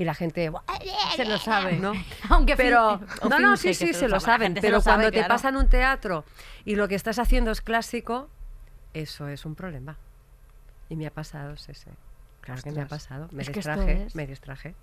[0.00, 0.50] y la gente
[1.14, 1.76] Se lo sabe.
[1.78, 1.92] ¿no?
[2.30, 4.54] Aunque pero no, no, sí, sí, se lo saben.
[4.54, 5.28] Pero sabe, cuando te claro.
[5.28, 6.24] pasa en un teatro
[6.64, 8.30] y lo que estás haciendo es clásico,
[8.94, 9.98] eso es un problema.
[10.88, 11.90] Y me ha pasado, sí, sí.
[12.40, 13.28] Claro que me ha pasado.
[13.30, 14.74] Me Es distraje, me distraje.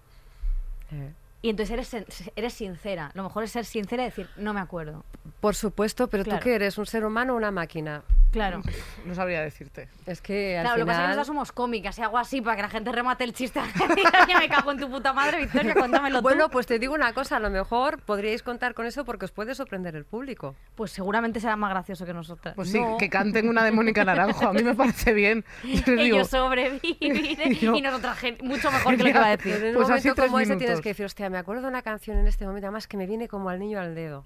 [0.92, 1.14] Eh,
[1.48, 3.10] Y entonces eres, eres sincera.
[3.14, 5.06] Lo mejor es ser sincera y decir, no me acuerdo.
[5.40, 6.40] Por supuesto, pero Claro.
[6.40, 8.04] tú qué eres, un ser humano o una máquina.
[8.34, 8.62] Claro.
[9.06, 9.88] No sabría decirte.
[10.06, 11.08] Es que al Claro, lo que pasa es que final...
[11.08, 13.62] nosotras somos cómicas y hago así para que la gente remate el chiste.
[14.28, 16.52] ya me cago en tu puta madre, Victoria, cuéntamelo Bueno, tú.
[16.52, 19.56] pues te digo una cosa, a lo mejor podríais contar con eso porque os puede
[19.56, 20.54] sorprender el público.
[20.76, 22.54] Pues seguramente será más gracioso que nosotras.
[22.56, 22.98] Pues sí, No.
[22.98, 24.50] que canten una de Mónica Naranjo.
[24.50, 25.46] A mí me parece bien.
[25.64, 29.54] Yo digo, Ellos sobreviven Yo- y nosotras mucho mejor que lo que va a decir.
[29.56, 30.66] en un Pues así momento tres como ese minutos.
[30.66, 33.06] tienes que decir, hostia, me acuerdo de una canción en este momento, además que me
[33.08, 34.26] viene como al niño al dedo.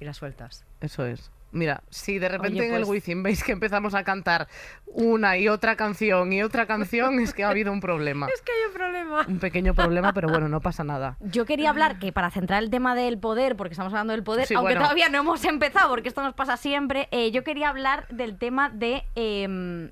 [0.00, 0.64] Y la sueltas.
[0.80, 1.30] Eso es.
[1.50, 4.48] Mira, si de repente Oye, en el pues- Wizzing veis que empezamos a cantar
[4.86, 8.28] una y otra canción y otra canción, es que ha habido un problema.
[8.34, 9.24] Es que hay un problema.
[9.26, 11.16] Un pequeño problema, pero bueno, no pasa nada.
[11.20, 14.46] Yo quería hablar que para centrar el tema del poder, porque estamos hablando del poder,
[14.46, 14.82] Sí, aunque bueno.
[14.82, 18.68] todavía no hemos empezado, porque esto nos pasa siempre, eh, yo quería hablar del tema
[18.68, 19.90] de eh,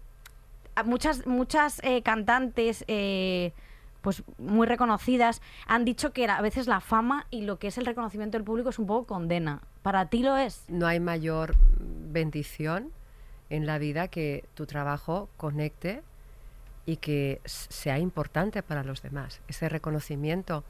[0.75, 3.55] a muchas, muchas eh, cantantes eh,
[4.07, 7.85] pues muy reconocidas han dicho que a veces la fama y lo que es el
[7.87, 9.63] reconocimiento del público es un poco condena.
[9.83, 10.63] ¿Para ti lo es?
[10.69, 12.93] No hay mayor bendición
[13.51, 16.05] en la vida que tu trabajo conecte
[16.85, 19.41] y que sea importante para los demás.
[19.49, 20.63] Ese reconocimiento,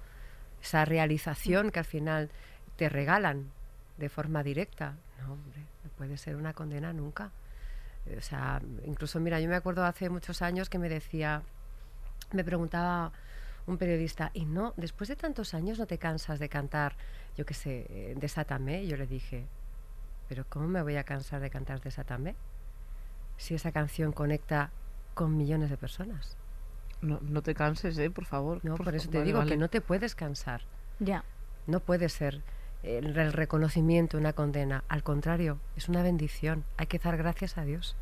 [0.63, 2.31] esa realización que al final
[2.77, 3.51] te regalan
[3.99, 4.95] de forma directa.
[5.21, 7.33] No, hombre, no puede ser una condena nunca.
[8.17, 11.43] O sea, incluso, mira, yo me acuerdo hace muchos años que me decía,
[12.33, 13.13] me preguntaba
[13.67, 16.97] un periodista, ¿y no, después de tantos años no te cansas de cantar,
[17.37, 18.83] yo qué sé, eh, Desátame?
[18.83, 19.47] Y yo le dije,
[20.29, 22.37] ¿pero cómo me voy a cansar de cantar Desátame?
[23.37, 24.71] Si esa canción conecta
[25.15, 26.37] con millones de personas.
[27.03, 28.11] No, no te canses, ¿eh?
[28.11, 28.65] Por favor.
[28.65, 29.51] No, por, eso te vale, digo vale.
[29.51, 30.63] que no te puedes cansar.
[30.99, 31.25] Ya.
[31.67, 32.43] No puede ser
[32.83, 34.85] el, el reconocimiento una condena.
[34.89, 36.65] Al contrario, es una bendición.
[36.79, 37.97] Hay que dar gracias a Dios.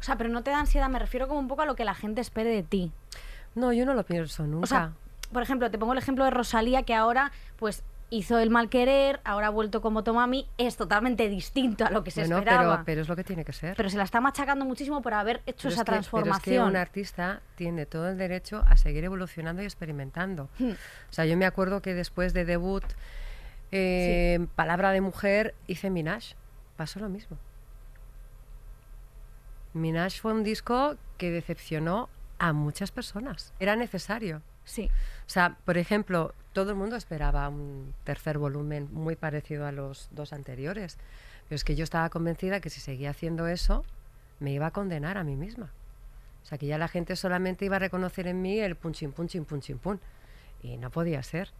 [0.00, 1.84] O sea, pero no te da ansiedad, me refiero como un poco a lo que
[1.84, 2.92] la gente espere de ti.
[3.54, 4.64] No, yo no lo pienso nunca.
[4.64, 4.92] O sea,
[5.32, 9.20] por ejemplo, te pongo el ejemplo de Rosalía, que ahora, pues, hizo el mal querer,
[9.22, 12.72] ahora ha vuelto como Tomami, es totalmente distinto a lo que se Bueno, esperaba.
[12.76, 13.76] pero, pero es lo que tiene que ser.
[13.76, 16.54] Pero se la está machacando muchísimo por haber hecho Pero esa es que- pero transformación.
[16.54, 20.48] es que un artista tiene todo el derecho a seguir evolucionando y experimentando.
[20.58, 20.70] Hmm.
[20.70, 22.84] O sea, yo me acuerdo que después de debut,
[23.72, 26.32] eh, Palabra de Mujer, hice Minaj.
[26.78, 27.36] Pasó lo mismo.
[29.74, 33.52] Minaj fue un disco que decepcionó a muchas personas.
[33.60, 34.42] Era necesario.
[34.64, 34.90] Sí.
[35.28, 40.08] O sea, por ejemplo, todo el mundo esperaba un tercer volumen muy parecido a los
[40.10, 40.96] dos anteriores.
[41.46, 43.84] Pero es que yo estaba convencida que si seguía haciendo eso,
[44.40, 45.70] me iba a condenar a mí misma.
[46.42, 49.44] O sea, que ya la gente solamente iba a reconocer en mí el punchin, punchin,
[49.44, 50.00] punchin, pun.
[50.62, 51.50] Y no podía ser.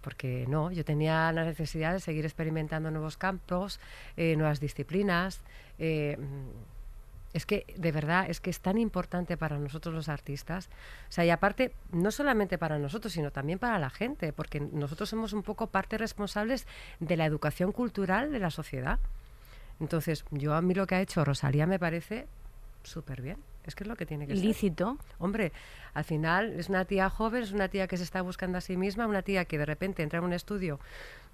[0.00, 3.80] Porque no, yo tenía la necesidad de seguir experimentando nuevos campos,
[4.16, 5.42] eh, nuevas disciplinas.
[5.78, 6.16] eh,
[7.34, 10.70] es que, de verdad, es que es tan importante para nosotros los artistas.
[11.08, 15.08] O sea, y aparte, no solamente para nosotros, sino también para la gente, porque nosotros
[15.10, 16.66] somos un poco parte responsables
[17.00, 19.00] de la educación cultural de la sociedad.
[19.80, 22.28] Entonces, yo a mí lo que ha hecho Rosalía me parece
[22.84, 23.38] súper bien.
[23.64, 24.44] Es que es lo que tiene que ser.
[24.44, 24.98] Lícito.
[25.18, 25.50] Hombre,
[25.92, 28.76] al final es una tía joven, es una tía que se está buscando a sí
[28.76, 30.78] misma, una tía que de repente entra en un estudio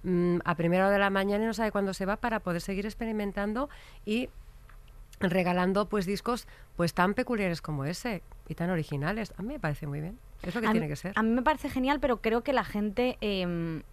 [0.01, 2.61] mm, a primera hora de la mañana y no sabe cuándo se va para poder
[2.61, 3.69] seguir experimentando
[4.05, 4.29] y
[5.29, 9.33] regalando pues discos pues tan peculiares como ese y tan originales.
[9.37, 10.17] A mí me parece muy bien.
[10.41, 11.13] Es lo que a, tiene mí- que ser.
[11.15, 13.83] a mí me parece genial, pero creo que la gente, em,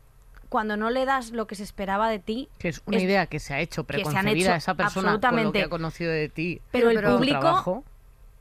[0.48, 3.26] cuando no le das lo que se esperaba de ti, Que es una Es- idea
[3.26, 5.62] que se ha hecho que se han preconcebida hecho esa persona con lo que absolutamente.
[5.64, 6.60] ha conocido de ti.
[6.72, 7.84] pero, el pero- público trabajo.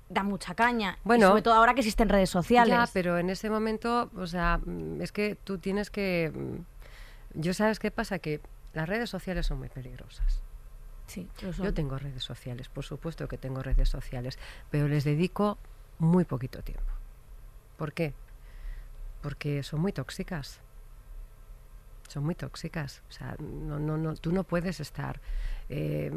[0.10, 0.94] da mucha caña.
[1.00, 1.28] Y Bueno.
[1.28, 2.74] sobre todo ahora que existen redes sociales.
[2.74, 6.32] Ya, pero en ese momento, o sea, mm, es que tú tienes que...
[6.34, 6.62] mm,
[7.42, 8.40] Yo sabes qué pasa, que
[8.74, 10.42] las redes sociales son muy peligrosas.
[11.08, 11.28] Sí.
[11.64, 14.38] Yo tengo redes sociales, por supuesto que tengo redes sociales,
[14.70, 15.58] pero les dedico
[16.00, 16.92] muy poquito tiempo.
[17.78, 18.14] ¿Por qué?
[19.22, 20.60] Porque son muy tóxicas.
[22.10, 23.04] Son muy tóxicas.
[23.10, 25.20] O sea, no, no, no, tú no puedes estar,
[25.70, 26.12] eh,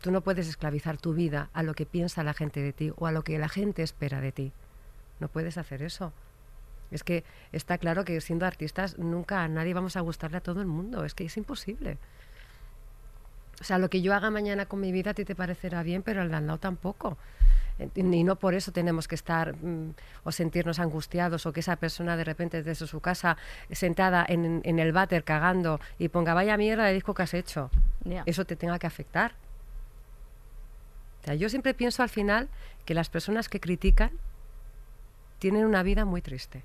[0.00, 3.06] tú no puedes esclavizar tu vida a lo que piensa la gente de ti o
[3.06, 4.52] a lo que la gente espera de ti.
[5.18, 6.12] No puedes hacer eso.
[6.90, 10.60] Es que está claro que siendo artistas nunca a nadie vamos a gustarle a todo
[10.60, 11.04] el mundo.
[11.04, 11.98] Es que es imposible.
[13.60, 16.02] O sea, lo que yo haga mañana con mi vida a ti te parecerá bien,
[16.02, 17.16] pero al de al lado tampoco.
[17.94, 22.16] Y no por eso tenemos que estar mm, o sentirnos angustiados o que esa persona
[22.16, 23.36] de repente desde su casa
[23.70, 27.70] sentada en, en el váter cagando y ponga vaya mierda de disco que has hecho.
[28.24, 29.32] Eso te tenga que afectar.
[31.22, 32.48] O sea, yo siempre pienso al final
[32.84, 34.12] que las personas que critican
[35.38, 36.62] tienen una vida muy triste.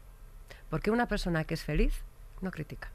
[0.69, 1.93] Porque una persona que es feliz
[2.41, 2.89] no critica.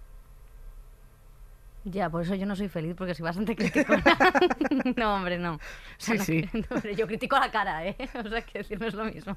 [1.89, 4.03] Ya, por eso yo no soy feliz, porque soy bastante criticona.
[4.97, 5.55] no, hombre, no.
[5.55, 5.61] O
[5.99, 6.65] sea, Sí, no- sí.
[6.69, 7.97] no, hombre, yo critico a la cara, ¿eh?
[8.25, 9.37] O sea, que decir, no es lo mismo.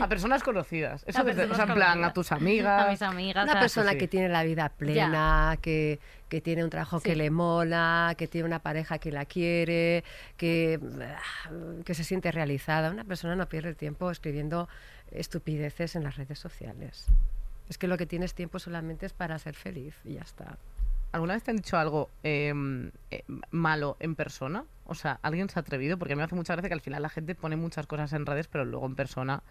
[0.00, 1.04] A personas conocidas.
[1.06, 2.10] Eso A desde- personas o sea, en plan, conocidas.
[2.10, 2.86] a tus amigas.
[2.86, 3.44] A mis amigas.
[3.44, 3.98] Una persona sí.
[3.98, 8.46] que tiene la vida plena, que, que tiene un trabajo que le mola, que tiene
[8.48, 10.02] una pareja que la quiere,
[10.36, 11.50] que, ah,
[11.84, 12.90] que se siente realizada.
[12.90, 14.68] Una persona no pierde el tiempo escribiendo
[15.12, 17.06] estupideces en las redes sociales.
[17.68, 20.58] Es que lo que tienes tiempo solamente es para ser feliz y ya está.
[21.12, 24.64] ¿Alguna vez te han dicho algo em, eh, malo en persona?
[24.86, 25.98] O sea, ¿alguien se ha atrevido?
[25.98, 28.12] Porque a mí me hace mucha gracia que al final la gente pone muchas cosas
[28.12, 29.42] en redes, pero luego en persona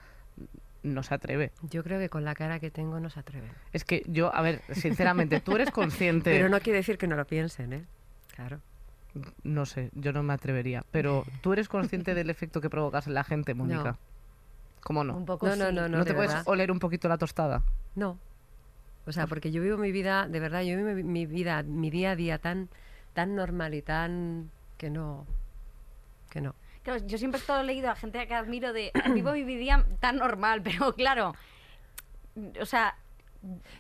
[0.84, 1.52] no se atreve.
[1.70, 3.50] Yo creo que con la cara que tengo no se atreven.
[3.74, 6.32] Es que yo, a ver, sinceramente, tú eres consciente.
[6.32, 7.86] Pero no quiere decir que no lo piensen, ¿eh?
[8.36, 8.62] Claro.
[9.44, 10.86] No sé, yo no me atrevería.
[10.92, 13.98] Pero tú eres consciente del efecto que provocas en la gente, Mónica.
[14.82, 15.18] ¿Cómo no?
[15.18, 15.76] Un poco No, no, sí.
[15.76, 16.44] no, ¿No, te de puedes verdad.
[16.48, 17.64] oler un poquito la tostada?
[17.96, 18.18] No.
[19.06, 21.90] O sea, porque yo vivo mi vida, de verdad, yo vivo mi, mi vida, mi
[21.90, 22.70] día a día tan,
[23.14, 25.26] tan normal y tan que no,
[26.30, 26.56] que no.
[26.84, 30.18] Claro, yo siempre he estado leído a gente que admiro de vivo mi vida tan
[30.18, 31.34] normal, pero claro,
[32.60, 32.98] o sea,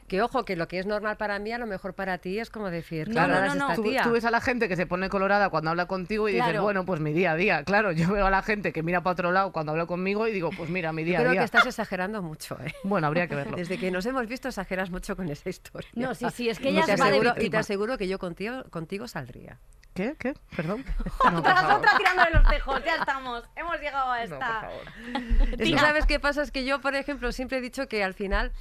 [0.08, 2.50] Que ojo, que lo que es normal para mí, a lo mejor para ti es
[2.50, 3.64] como decir, No, claro, no, no, es no.
[3.72, 4.04] esta Tú, tía.
[4.04, 6.64] tú ves a la gente que se pone colorada cuando habla contigo y dices, Claro.
[6.64, 7.64] bueno, pues mi día a día.
[7.66, 10.32] Claro, yo veo a la gente que mira para otro lado cuando habla conmigo y
[10.32, 11.42] digo, pues mira, mi Yo día a creo día.
[11.42, 12.74] que estás exagerando mucho, ¿eh?
[12.84, 13.56] Bueno, habría que verlo.
[13.58, 15.90] Desde que nos hemos visto exageras mucho con esa historia.
[15.94, 18.08] No, sí, sí, es que Y ella te va de aseguro, y te aseguro que
[18.08, 19.60] yo contigo, contigo saldría.
[19.94, 20.16] ¿Qué?
[20.18, 20.36] ¿Qué?
[20.56, 20.86] ¿Perdón?
[21.36, 24.62] otra, otra tirándole los tejos, ya estamos, hemos llegado a No, por esta.
[24.62, 25.52] favor.
[25.60, 28.14] Es que sabes qué pasa, es que yo, por ejemplo, siempre he dicho que al
[28.14, 28.54] final,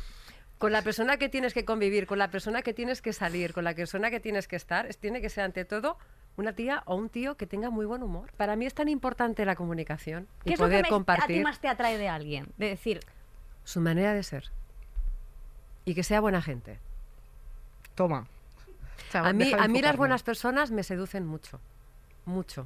[0.58, 3.64] con la persona que tienes que convivir, con la persona que tienes que salir, con
[3.64, 5.96] la persona que tienes que estar, es- tiene que ser ante todo
[6.36, 8.32] una tía o un tío que tenga muy buen humor.
[8.36, 10.90] Para mí es tan importante la comunicación ¿Qué y es lo que poder a ti
[10.90, 12.46] compartir más te atrae de alguien?
[12.56, 13.00] De decir,
[13.64, 14.50] su manera de ser
[15.84, 16.78] y que sea buena gente.
[17.94, 18.26] Toma.
[19.14, 21.60] A mí, a mí las buenas personas me seducen mucho,
[22.26, 22.62] mucho.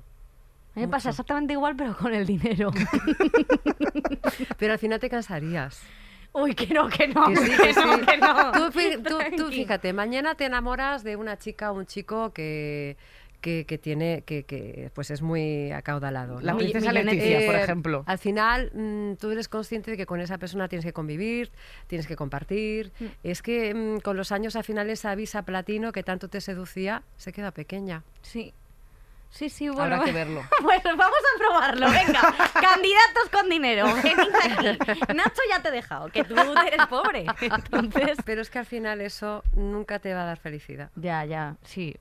[0.75, 2.71] a mí me pasa exactamente igual, pero con el dinero.
[4.59, 5.83] Pero al final te cansarías.
[6.35, 8.07] Uy, que no, que no, Que sí, que que no, sí.
[8.07, 9.37] que no.
[9.37, 12.97] Tú, fíjate, mañana te enamoras de una chica o un chico que,
[13.43, 16.41] que, que tiene, que, que pues es muy acaudalado.
[16.41, 18.05] La princesa Leticia, por Eh, ejemplo.
[18.07, 21.51] Al final, mm, tú eres consciente de que con esa persona tienes que convivir,
[21.87, 22.93] tienes que compartir.
[22.99, 23.05] Mm.
[23.25, 27.03] Es que mm, con los años, al final, esa visa platino que tanto te seducía
[27.17, 28.05] se queda pequeña.
[28.23, 28.55] Sí.
[29.33, 29.95] Sí, sí, bueno.
[29.95, 30.43] Habrá que verlo.
[30.63, 32.21] Pues vamos a probarlo, venga.
[32.53, 33.87] Candidatos con dinero.
[35.15, 37.27] Nacho ya te he dejado, que tú eres pobre.
[37.41, 38.19] Entonces.
[38.25, 40.91] Pero es que al final eso nunca te va a dar felicidad.
[40.97, 41.97] Ya, ya, sí.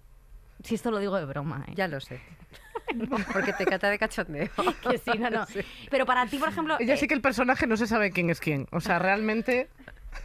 [0.63, 1.71] Sí, esto lo digo de broma, ¿eh?
[1.73, 2.21] Ya lo sé.
[3.31, 4.49] Porque te cata de cachondeo.
[4.87, 5.47] Que sí, no, no.
[5.89, 6.75] Pero para ti, por ejemplo.
[6.79, 8.67] Ella eh, sí que el personaje no se sabe quién es quién.
[8.71, 9.69] O sea, realmente.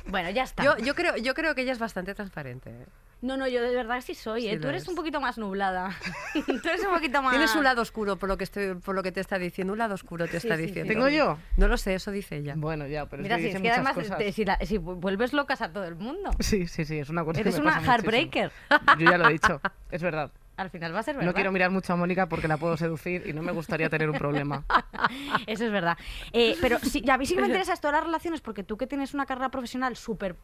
[0.07, 0.65] Bueno, ya está.
[0.65, 2.71] Yo, yo, creo, yo creo que ella es bastante transparente.
[2.71, 2.87] ¿eh?
[3.27, 4.55] No, no, yo de verdad sí soy, Sí ¿eh?
[4.55, 4.89] lo Tú eres es.
[4.89, 5.91] un poquito más nublada.
[6.35, 7.33] Tú eres un poquito más.
[7.33, 9.73] Tienes un lado oscuro por lo que estoy, por lo que te está diciendo.
[9.73, 10.67] Un lado oscuro te Sí, está sí, sí.
[10.69, 10.93] diciendo.
[10.93, 11.39] ¿Tengo yo?
[11.57, 12.55] No lo sé, eso dice ella.
[12.57, 14.19] Bueno, ya, pero Mira, es si que es dice que además cosas.
[14.19, 16.31] te- si, la- si vuelves locas a todo el mundo.
[16.41, 18.13] Sí, sí, sí, es una cosa que Eres me una pasa muchísimo.
[18.13, 18.53] heartbreaker.
[18.99, 19.61] Yo ya lo he dicho,
[19.91, 20.31] es verdad.
[20.57, 21.27] Al final va a ser verdad.
[21.29, 24.09] No quiero mirar mucho a Mónica porque la puedo seducir y no me gustaría tener
[24.09, 24.65] un problema.
[25.47, 25.99] Eso es verdad.
[26.33, 28.63] Eh, pero sí, ya, a mí sí que me interesa esto de las relaciones porque
[28.63, 30.35] tú que tienes una carrera profesional súper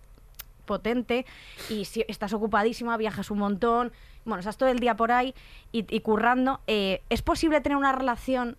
[0.64, 1.26] potente
[1.68, 3.92] y si estás ocupadísima, viajas un montón,
[4.24, 5.34] bueno, estás todo el día por ahí
[5.72, 8.56] y, currando, eh, ¿es posible tener una relación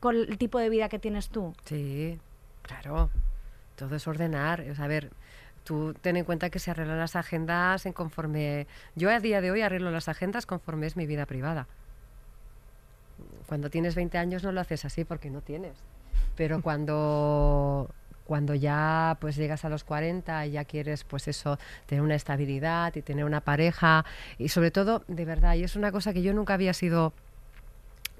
[0.00, 1.54] con el tipo de vida que tienes tú?
[1.64, 2.18] Sí,
[2.62, 3.10] claro.
[3.76, 4.64] Todo es ordenar.
[4.78, 5.10] A ver,
[5.64, 8.66] tú ten en cuenta que se arreglan las agendas en conforme...
[8.94, 11.66] Yo a día de hoy arreglo las agendas conforme es mi vida privada.
[13.46, 15.74] Cuando tienes 20 años no lo haces así porque no tienes.
[16.36, 17.90] Pero cuando
[18.26, 22.94] cuando ya pues llegas a los 40 y ya quieres pues eso tener una estabilidad
[22.96, 24.04] y tener una pareja
[24.38, 27.12] y sobre todo de verdad y es una cosa que yo nunca había sido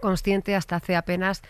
[0.01, 1.43] consciente hasta hace apenas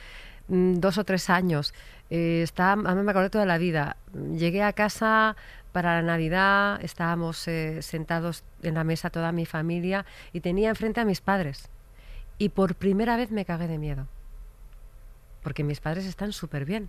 [0.48, 1.74] mm, dos o tres años.
[2.10, 3.96] Eh, está, a mí me acordé toda la vida.
[4.36, 5.36] Llegué a casa
[5.72, 11.00] para la Navidad, estábamos eh, sentados en la mesa toda mi familia y tenía enfrente
[11.00, 11.68] a mis padres.
[12.38, 14.06] Y por primera vez me cagué de miedo.
[15.42, 16.88] Porque mis padres están súper bien.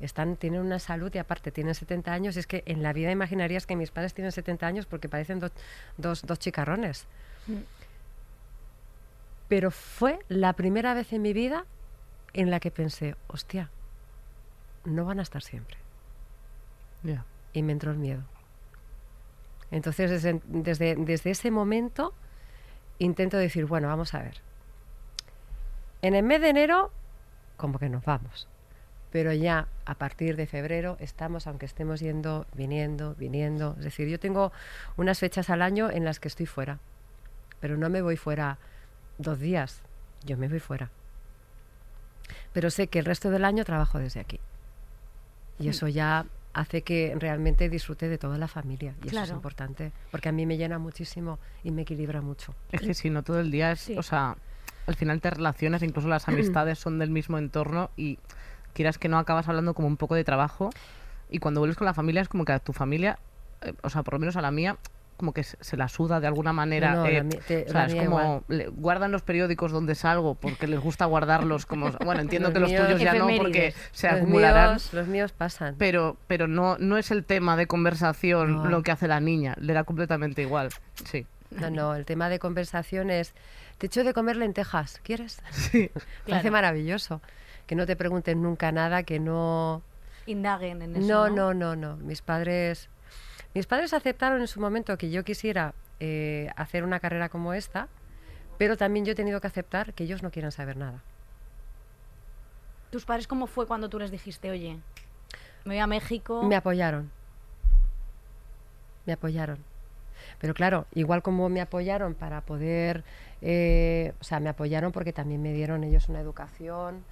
[0.00, 2.36] Están, tienen una salud y aparte tienen 70 años.
[2.36, 5.52] Es que en la vida imaginarías que mis padres tienen 70 años porque parecen dos-
[5.96, 7.06] dos, dos chicarrones.
[9.48, 11.64] Pero fue la primera vez en mi vida
[12.34, 13.70] en la que pensé, hostia,
[14.84, 15.76] no van a estar siempre.
[17.54, 18.22] Y me entró el miedo.
[19.70, 22.12] Entonces, desde, desde, desde ese momento,
[22.98, 24.40] intento decir, bueno, vamos a ver.
[26.02, 26.90] En el mes de enero,
[27.56, 28.46] como que nos vamos.
[29.10, 33.74] Pero ya a partir de febrero estamos, aunque estemos yendo, viniendo, viniendo.
[33.78, 34.52] Es decir, yo tengo
[34.96, 36.78] unas fechas al año en las que estoy fuera.
[37.60, 38.58] Pero no me voy fuera
[39.16, 39.80] dos días,
[40.24, 40.90] yo me voy fuera.
[42.52, 44.40] Pero sé que el resto del año trabajo desde aquí.
[45.58, 48.94] Y eso ya hace que realmente disfrute de toda la familia.
[49.04, 52.54] Y eso es importante, porque a mí me llena muchísimo y me equilibra mucho.
[52.72, 53.96] Es que si no todo el día es, Sí.
[53.96, 54.36] o sea,
[54.86, 58.18] al final te relacionas, incluso las amistades son del mismo entorno y
[58.72, 60.70] quieras que no acabas hablando como un poco de trabajo
[61.30, 63.18] y cuando vuelves con la familia es como que a tu familia,
[63.62, 64.76] eh, o sea, por lo menos a la mía,
[65.16, 66.94] como que se, la suda de alguna manera.
[66.94, 70.36] No, eh, te- o la sea, es mía como le- guardan los periódicos donde salgo
[70.36, 73.74] porque les gusta guardarlos como bueno, entiendo Los que los míos- tuyos ya no porque
[73.90, 74.70] se los, acumularán.
[74.70, 75.74] míos, los míos pasan.
[75.76, 78.64] Pero, pero no, no es el tema de conversación No.
[78.66, 80.68] lo que hace la niña, le da completamente igual.
[81.04, 81.26] Sí.
[81.50, 83.32] No, no, el tema de conversación es,
[83.78, 85.40] te echo de comer lentejas, ¿quieres?
[85.50, 85.90] Sí.
[86.28, 87.20] Me hace maravilloso.
[87.68, 89.82] Que no te pregunten nunca nada, que no...
[90.26, 91.06] Indaguen en eso.
[91.06, 91.96] No, No, no, no, no.
[91.98, 92.88] Mis padres,
[93.54, 97.88] mis padres aceptaron en su momento que yo quisiera eh, hacer una carrera como esta,
[98.56, 101.02] pero también yo he tenido que aceptar que ellos no quieran saber nada.
[102.90, 104.78] ¿Tus padres cómo fue cuando tú les dijiste, oye,
[105.64, 106.42] me voy a México?
[106.42, 107.10] Me apoyaron.
[109.04, 109.58] Me apoyaron.
[110.40, 113.04] Pero claro, igual como me apoyaron para poder,
[113.42, 117.04] eh, o sea, me apoyaron porque también me dieron ellos una educación,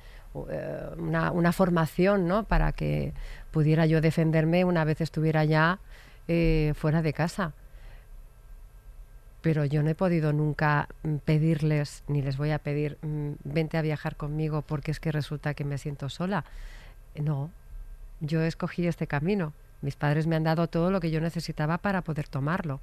[0.98, 2.44] una, una formación, ¿no?
[2.44, 3.12] Para que
[3.50, 5.78] pudiera yo defenderme una vez estuviera ya
[6.28, 7.52] eh, fuera de casa.
[9.42, 13.78] Pero yo no he podido nunca mm, pedirles, ni les voy a pedir, mm, vente
[13.78, 16.44] a viajar conmigo porque es que resulta que me siento sola.
[17.14, 17.50] No,
[18.20, 19.52] yo escogí este camino.
[19.82, 22.80] Mis padres me han dado todo lo que yo necesitaba para poder tomarlo.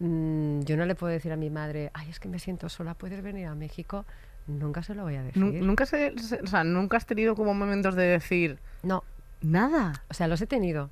[0.00, 2.94] Mm, yo no le puedo decir a mi madre, ay, es que me siento sola,
[2.94, 4.04] ¿puedes venir a México?
[4.46, 5.42] Nunca se lo voy a decir.
[5.42, 9.02] Nu- Nunca, se, se- o sea, nunca has tenido como momentos de decir No,
[9.40, 10.90] nada, o sea, los he tenido.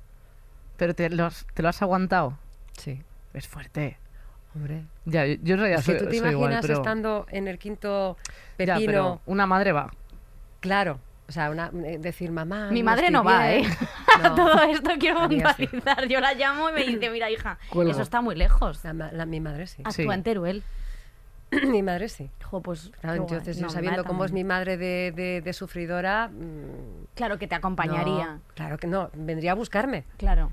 [0.77, 2.37] pero te, los, te lo has aguantado.
[2.77, 3.01] Sí,
[3.33, 3.97] Es fuerte.
[4.53, 4.83] hombre.
[5.05, 7.25] Ya, yo, yo en realidad Es que soy, tú te soy igual, imaginas pero, estando
[7.29, 8.17] en el quinto
[8.59, 9.89] ya, pepino, pero una madre va.
[10.59, 12.69] claro, o sea, una, eh, decir mamá.
[12.71, 13.65] Mi no madre no va, bien".
[13.65, 13.77] ¿eh?
[14.21, 14.35] No.
[14.35, 16.07] Todo esto quiero puntualizar.
[16.07, 17.91] Yo la llamo y me dice, mira, hija, Cuelgo.
[17.91, 18.81] eso está muy lejos.
[18.83, 19.83] La ma- la- mi madre sí.
[19.89, 20.01] Sí.
[20.03, 20.63] Actúa en Teruel.
[21.67, 22.29] mi madre sí.
[22.43, 26.27] Jo, pues, Claro, entonces, No, yo sabiendo cómo es mi madre de, de- de sufridora,
[26.29, 28.33] mm, Claro que te acompañaría.
[28.35, 30.05] no, claro que no, vendría a buscarme.
[30.17, 30.51] Claro.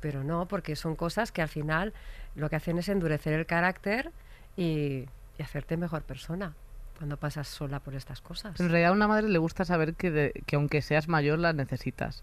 [0.00, 1.92] Pero no, porque son cosas que al final
[2.34, 4.10] lo que hacen es endurecer el carácter
[4.56, 5.06] y,
[5.38, 6.54] y hacerte mejor persona
[6.96, 8.58] cuando pasas sola por estas cosas.
[8.60, 11.54] En realidad a una madre le gusta saber que, de- que aunque seas mayor las
[11.54, 12.22] necesitas.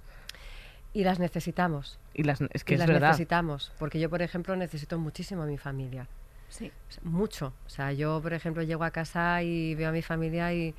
[0.93, 1.99] Y las necesitamos.
[2.15, 3.09] Y las, es que y es las verdad.
[3.09, 3.71] necesitamos.
[3.77, 6.07] Porque yo, por ejemplo, necesito muchísimo a mi familia.
[6.49, 6.71] Sí.
[7.03, 7.53] Mucho.
[7.65, 10.73] O sea, yo, por ejemplo, llego a casa y veo a mi familia y,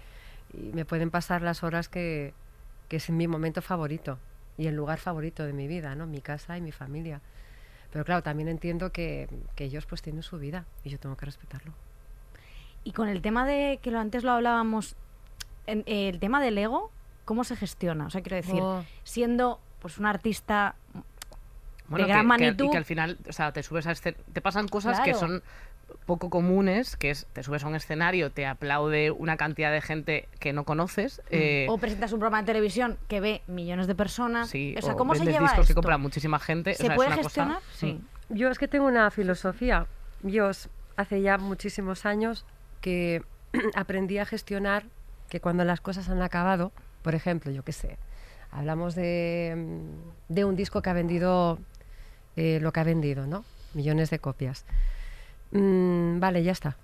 [0.54, 2.32] y me pueden pasar las horas que,
[2.88, 4.18] que es mi momento favorito
[4.56, 6.06] y el lugar favorito de mi vida, ¿no?
[6.06, 7.20] Mi casa y mi familia.
[7.92, 11.26] Pero claro, también entiendo que, que ellos pues tienen su vida y yo tengo que
[11.26, 11.72] respetarlo.
[12.84, 14.96] Y con el tema de, que lo antes lo hablábamos,
[15.66, 16.90] en- el tema del ego,
[17.24, 18.06] ¿cómo se gestiona?
[18.06, 18.84] O sea, quiero decir, Oh.
[19.04, 20.74] siendo pues un artista
[21.88, 24.40] Bueno, de gran que- que- y que al final, o sea, te subes a te
[24.40, 25.42] pasan cosas que son
[26.04, 30.28] poco comunes, que es te subes a un escenario, te aplaude una cantidad de gente
[30.38, 31.22] que no conoces.
[31.30, 34.48] eh, o presentas un programa de televisión que ve millones de personas.
[34.48, 35.74] sí, o sea, o ¿cómo se vendes lleva discos que esto?
[35.80, 36.72] compra muchísima gente.
[36.72, 37.58] o ¿Se es puede una gestionar?
[37.58, 37.60] Mm.
[37.72, 38.00] Sí.
[38.30, 39.86] Yo es que tengo una filosofía.
[40.22, 40.50] Yo
[40.96, 42.44] hace ya muchísimos años
[42.82, 43.22] que
[43.74, 44.84] aprendí a gestionar
[45.30, 46.72] que cuando las cosas han acabado,
[47.02, 47.96] por ejemplo, yo qué sé,
[48.50, 51.58] hablamos de, mm, de un disco que ha vendido
[52.38, 53.44] eh, lo que ha vendido, ¿no?
[53.74, 54.64] Millones de copias.
[55.50, 56.76] Mm, vale, ya está.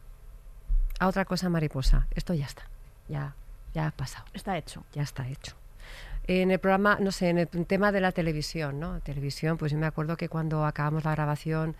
[0.99, 2.09] A otra cosa mariposa.
[2.13, 2.65] Esto ya está.
[3.09, 3.35] Ya,
[3.73, 4.83] ya ha pasado Está hecho.
[4.93, 5.55] ya está hecho.
[6.27, 8.99] En el programa, no sé, en el tema de la televisión, ¿no?
[9.01, 11.77] Televisión, pues yo me acuerdo que cuando acabamos la grabación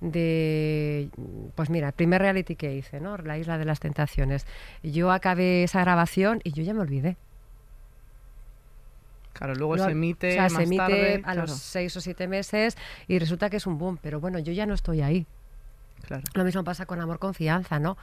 [0.00, 1.08] de,
[1.56, 3.16] pues mira, el primer reality que hice, ¿no?
[3.16, 4.46] La Isla de las Tentaciones.
[4.84, 7.16] Yo acabé esa grabación y yo ya me olvidé.
[9.36, 11.14] Claro, luego se emite o sea, más se emite tarde.
[11.16, 12.76] a claro, los seis o siete meses
[13.06, 15.26] y resulta que es un boom, pero bueno, yo ya no estoy ahí.
[16.06, 16.22] claro.
[16.34, 17.98] Lo mismo pasa con Amor Confianza, ¿no?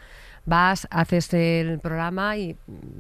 [0.45, 2.55] Vas, haces el programa y,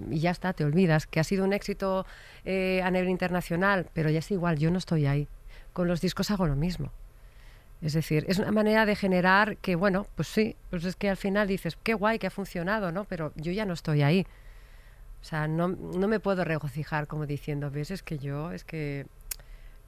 [0.09, 1.05] y ya está, te olvidas.
[1.05, 2.05] Que ha sido un éxito
[2.43, 5.27] eh, a nivel internacional, pero ya es igual, yo no estoy ahí.
[5.73, 6.91] Con los discos hago lo mismo.
[7.83, 11.17] Es decir, es una manera de generar que, bueno, pues sí, pues es que al
[11.17, 13.03] final dices, qué guay que ha funcionado, ¿no?
[13.03, 14.25] Pero yo ya no estoy ahí.
[15.23, 19.07] O sea, no, no me puedo regocijar como diciendo, ves, es que yo, es que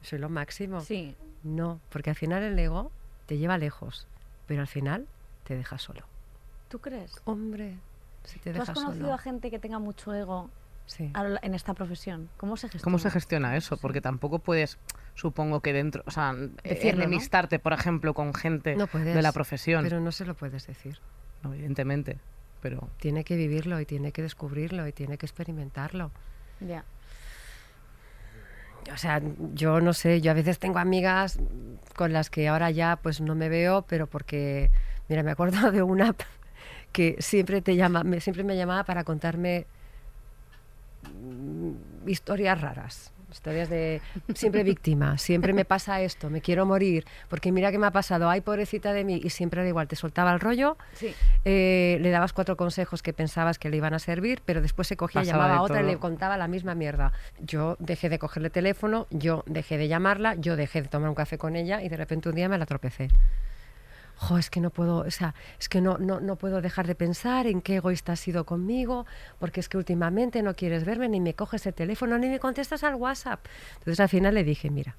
[0.01, 0.79] soy lo máximo.
[0.79, 1.13] Sí.
[1.43, 2.89] No, porque al final el ego
[3.25, 4.07] te lleva lejos,
[4.47, 5.07] pero al final
[5.43, 6.05] te deja solo.
[6.69, 7.13] ¿Tú crees?
[7.25, 7.75] Hombre,
[8.23, 9.13] si te ¿Tú has conocido solo.
[9.13, 10.49] a gente que tenga mucho ego
[10.87, 11.11] Sí.
[11.41, 12.29] en esta profesión?
[12.37, 12.83] ¿Cómo se gestiona?
[12.83, 13.75] ¿Cómo se gestiona eso?
[13.77, 14.77] Porque tampoco puedes,
[15.15, 16.33] supongo que dentro, o sea,
[16.63, 17.03] Decirlo, ¿no?
[17.05, 19.83] enemistarte, por ejemplo, con gente No puedes, de la profesión.
[19.83, 20.97] Pero no se lo puedes decir.
[21.43, 22.19] No, evidentemente.
[22.65, 26.09] Pero Tiene que vivirlo y tiene que descubrirlo y tiene que experimentarlo.
[26.59, 26.83] Ya.
[28.91, 29.21] O sea,
[29.53, 31.37] yo no sé, yo a veces tengo amigas
[31.95, 34.71] con las que ahora ya pues no me veo, pero porque,
[35.09, 36.15] mira, me acuerdo de una
[36.91, 39.67] que siempre te llama, me- siempre me llamaba para contarme
[41.03, 44.01] mm, historias raras, historias de
[44.33, 48.29] siempre víctima, siempre me pasa esto, me quiero morir, porque mira qué me ha pasado,
[48.29, 51.13] ay pobrecita de mí, y siempre era igual, te soltaba el rollo, Sí.
[51.43, 54.95] eh, le dabas cuatro consejos que pensabas que le iban a servir, pero después se
[54.97, 57.11] cogía, Pasaba llamaba a otra y le contaba la misma mierda.
[57.39, 61.37] Yo dejé de cogerle teléfono, yo dejé de llamarla, yo dejé de tomar un café
[61.37, 63.09] con ella y de repente un día me la tropecé.
[64.17, 66.95] Jo, es que no puedo, o sea, es que no, no, no puedo dejar de
[66.95, 69.05] pensar en qué egoísta has sido conmigo,
[69.39, 72.83] porque es que últimamente no quieres verme, ni me coges el teléfono, ni me contestas
[72.83, 73.45] al WhatsApp.
[73.79, 74.95] Entonces al final le dije, mira,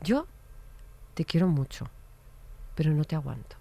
[0.00, 0.26] yo
[1.14, 1.88] te quiero mucho,
[2.74, 3.56] pero no te aguanto.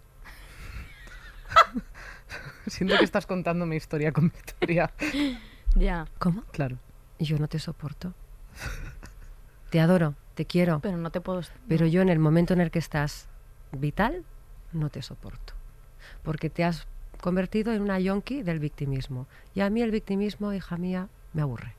[2.67, 4.91] siento que estás contando mi historia con mi historia.
[5.75, 6.05] Ya.
[6.19, 6.43] ¿Cómo?
[6.51, 6.77] Claro.
[7.17, 8.13] Y yo no te soporto.
[9.71, 11.41] Te adoro, te quiero, Pero no te puedo...
[11.67, 13.27] pero yo en el momento en el que estás
[13.73, 14.23] vital,
[14.71, 15.53] no te soporto.
[16.23, 16.87] Porque te has
[17.21, 19.27] convertido en una yonki del victimismo.
[19.55, 21.75] Y a mí el victimismo, hija mía, me aburre.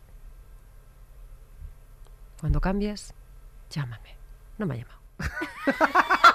[2.40, 3.14] Cuando cambies,
[3.70, 4.16] llámame.
[4.58, 4.98] No me ha llamado.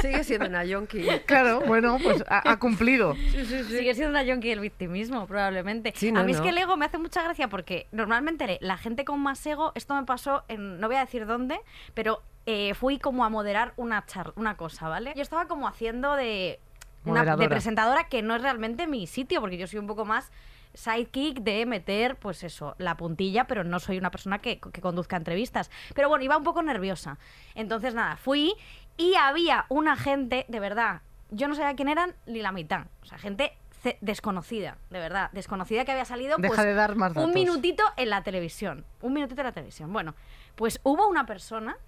[0.00, 1.06] Sigue siendo una yonki.
[1.26, 3.14] Claro, bueno, pues ha, ha cumplido.
[3.14, 5.92] Sigue siendo una yonki del victimismo, probablemente.
[5.96, 8.76] Sí, a no, mí es que el ego me hace mucha gracia porque normalmente la
[8.76, 11.60] gente con más ego, esto me pasó en, no voy a decir dónde,
[11.94, 15.12] pero eh, fui como a moderar una char una cosa, ¿vale?
[15.16, 16.60] Yo estaba como haciendo de,
[17.04, 20.30] una, de presentadora que no es realmente mi sitio, porque yo soy un poco más
[20.74, 25.16] sidekick de meter, pues eso, la puntilla, pero no soy una persona que, que conduzca
[25.16, 25.70] entrevistas.
[25.94, 27.18] Pero bueno, iba un poco nerviosa.
[27.54, 28.54] Entonces, nada, fui
[28.98, 32.86] y había una gente, de verdad, yo no sabía quién eran ni la mitad.
[33.02, 33.56] O sea, gente
[34.00, 37.34] desconocida, de verdad, desconocida que había salido Deja pues, de dar más un datos.
[37.34, 38.84] minutito en la televisión.
[39.00, 39.92] Un minutito en la televisión.
[39.92, 40.14] Bueno,
[40.56, 41.78] pues hubo una persona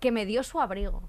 [0.00, 1.02] que me dio su abrigo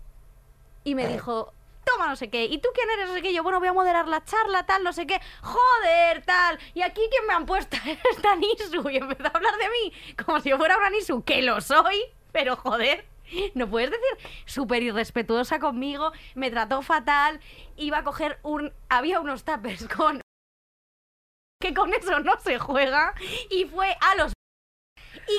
[0.83, 1.53] y me dijo,
[1.85, 3.07] toma no sé qué, ¿y tú quién eres?
[3.07, 6.23] No sé qué, yo, bueno, voy a moderar la charla, tal, no sé qué, joder,
[6.25, 7.77] tal, y aquí quién me han puesto
[8.11, 9.93] esta Nisu, y empezó a hablar de mí
[10.25, 13.05] como si yo fuera una Nisu, que lo soy, pero joder.
[13.55, 17.39] No puedes decir súper irrespetuosa conmigo, me trató fatal,
[17.75, 18.73] iba a coger un...
[18.89, 20.21] Había unos tapers con...
[21.59, 23.13] Que con eso no se juega,
[23.49, 24.33] y fue a los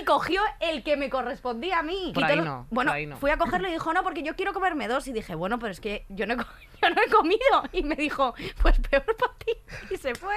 [0.00, 2.10] y cogió el que me correspondía a mí.
[2.12, 3.16] Por Quitó ahí los- no, por bueno, ahí no.
[3.16, 5.06] fui a cogerlo y dijo, no, porque yo quiero comerme dos.
[5.06, 6.36] Y dije, bueno, pero es que yo no he,
[6.82, 7.62] yo no he comido.
[7.72, 9.52] Y me dijo, pues peor para ti.
[9.90, 10.34] Y se fue.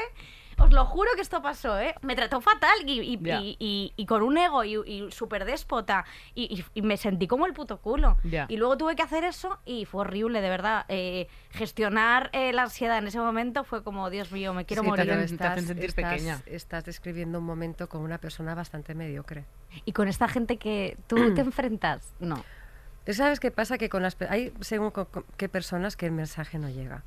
[0.64, 1.96] Os lo juro que esto pasó, ¿eh?
[2.02, 3.40] Me trató fatal y, y- Ya.
[3.42, 6.06] y- y- y con un ego y, y súper déspota.
[6.36, 8.18] Y, y- y me sentí como el puto culo.
[8.24, 8.46] Ya.
[8.50, 10.86] Y luego tuve que hacer eso y fue horrible, de verdad.
[10.90, 14.86] Eh, gestionar eh, la ansiedad en ese momento fue como, Dios mío, me quiero Sí,
[14.86, 15.12] te morir.
[15.14, 16.42] hacen- te hacen sentir estás- pequeña.
[16.46, 19.46] Estás describiendo un momento con una persona bastante mediocre.
[19.86, 22.44] Y con esta gente que tú te enfrentas, no.
[23.08, 23.78] ¿Sabes qué pasa?
[23.78, 27.04] Que con las hay según co- co- qué personas que el mensaje no llega.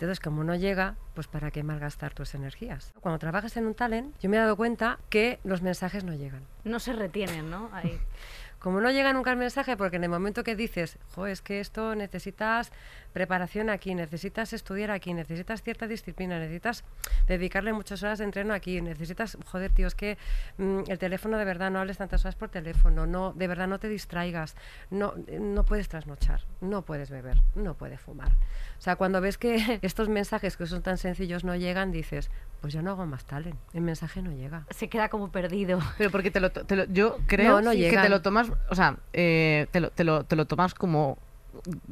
[0.00, 2.94] Entonces, como no llega, pues para qué malgastar tus energías.
[3.02, 6.46] Cuando trabajas en un talent, yo me he dado cuenta que los mensajes no llegan.
[6.64, 7.68] No se retienen, ¿no?
[7.74, 8.00] Ahí.
[8.60, 11.60] Como no llega nunca el mensaje, porque en el momento que dices, jo, es que
[11.60, 12.72] esto necesitas
[13.14, 16.84] preparación aquí, necesitas estudiar aquí, necesitas cierta disciplina, necesitas
[17.26, 20.18] dedicarle muchas horas de entreno aquí, necesitas, joder, tío, es que
[20.58, 23.78] mm, el teléfono de verdad, no hables tantas horas por teléfono, no, de verdad no
[23.78, 24.54] te distraigas,
[24.90, 28.32] no, no puedes trasnochar, no puedes beber, no puedes fumar.
[28.78, 32.30] O sea, cuando ves que estos mensajes que son tan sencillos no llegan, dices,
[32.60, 34.66] pues yo no hago más talent, el mensaje no llega.
[34.70, 35.78] Se queda como perdido.
[35.98, 38.74] Pero porque te lo, te lo- yo creo No, no que te lo tomas, o
[38.74, 41.18] sea, eh, te, lo, te, lo, te lo tomas como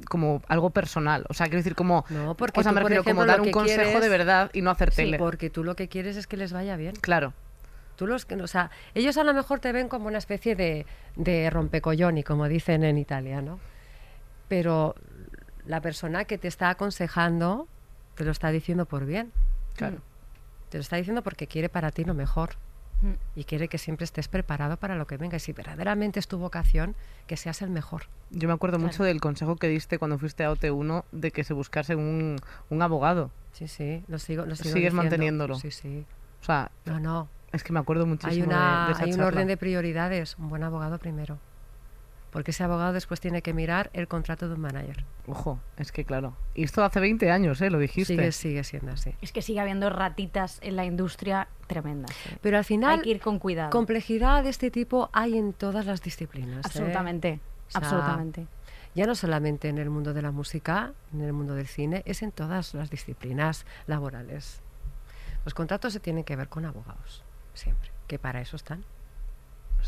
[0.09, 2.91] como algo personal, o sea, quiero decir como No, porque o sea, tú, me por
[2.91, 5.19] refiero como ejemplo, dar lo un consejo quieres- de verdad y no hacer Sí, tele.
[5.19, 6.95] porque tú lo que quieres es que les vaya bien.
[6.95, 7.33] Claro.
[7.97, 10.87] Tú los que, o sea, ellos a lo mejor te ven como una especie de,
[11.17, 13.59] de rompecolloni, como dicen en italiano.
[14.47, 14.95] Pero
[15.67, 17.67] la persona que te está aconsejando
[18.15, 19.33] te lo está diciendo por bien.
[19.75, 19.99] Claro.
[20.71, 22.51] Te lo está diciendo porque quiere para ti lo mejor.
[23.01, 23.13] Mm.
[23.37, 25.37] Y quiere que siempre estés preparado para lo que venga.
[25.37, 26.97] Y si verdaderamente es tu vocación,
[27.29, 28.03] que seas el mejor.
[28.31, 28.89] Yo me acuerdo Claro.
[28.93, 32.37] mucho del consejo que diste cuando fuiste a OT1 de que se buscase un,
[32.71, 33.31] un abogado.
[33.53, 34.97] Sí, sí, lo sigo, lo sigo Sigues diciendo.
[34.97, 35.55] manteniéndolo.
[35.57, 36.05] Sí, sí.
[36.43, 37.29] O sea, No, no.
[37.53, 39.27] es que me acuerdo muchísimo Hay, de- una, de, esa hay un charla.
[39.29, 40.37] orden de prioridades.
[40.39, 41.39] Un buen abogado primero.
[42.31, 45.05] Porque ese abogado después tiene que mirar el contrato de un manager.
[45.27, 46.37] Ojo, es que claro.
[46.55, 47.71] Y esto hace 20 años, ¿eh?
[47.71, 48.15] Lo dijiste.
[48.15, 49.15] Sigue, sigue siendo así.
[49.23, 52.11] Es que sigue habiendo ratitas en la industria tremendas.
[52.11, 52.37] ¿eh?
[52.43, 53.71] Pero al final, Hay que ir con cuidado.
[53.71, 56.59] complejidad de este tipo hay en todas las disciplinas.
[56.59, 56.63] ¿eh?
[56.65, 57.41] Absolutamente.
[57.69, 58.47] O sea, absolutamente.
[58.95, 62.23] Ya no solamente en el mundo de la música, en el mundo del cine, es
[62.23, 64.61] en todas las disciplinas laborales.
[65.45, 67.23] Los contratos se tienen que ver con abogados,
[67.55, 68.85] siempre, que para eso están.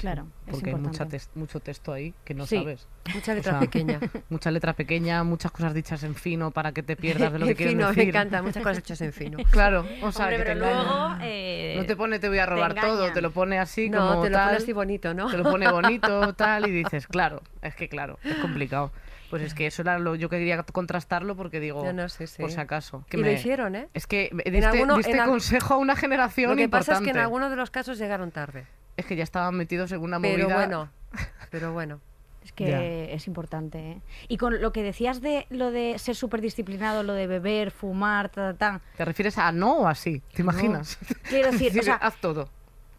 [0.00, 2.56] Sí, Claro, es Porque hay mucha mucho texto ahí que no Sí.
[2.56, 2.88] sabes.
[3.14, 4.00] Mucha O letra sea, pequeña.
[4.30, 7.64] Mucha letra pequeña, muchas cosas dichas en fino para que te pierdas de lo que
[7.64, 8.04] En fino, decir.
[8.04, 9.38] me encanta, muchas cosas hechas en fino.
[9.50, 11.16] Claro, o sea, Hombre, que te pero luego...
[11.20, 13.98] eh, No te pone te voy a robar te todo, te lo pone así No,
[14.08, 15.30] como te lo tal, pone así bonito, ¿no?
[15.30, 18.90] te lo pone bonito, tal, y dices, claro, es que claro, es complicado.
[19.28, 22.42] Pues es que eso era lo yo quería contrastarlo porque digo, No, no, sí, sí.
[22.42, 23.04] por si acaso.
[23.08, 23.88] que y lo me- hicieron, ¿eh?
[23.94, 27.00] Es que diste, alguno- diste en al- consejo a una generación Lo que pasa es
[27.00, 28.66] que en algunos de los casos llegaron tarde.
[29.00, 30.54] Es que ya estaban metidos en una Pero movida.
[30.56, 30.88] bueno,
[31.50, 32.00] pero bueno.
[32.44, 33.78] Es que es importante.
[33.78, 34.00] ¿eh?
[34.28, 38.30] Y con lo que decías de lo de ser súper disciplinado, lo de beber, fumar,
[38.30, 38.80] ta, ta, ta.
[38.96, 40.22] ¿Te refieres a no o así?
[40.32, 40.96] ¿Te imaginas?
[41.28, 42.48] Quiero decir, o sea, haz todo.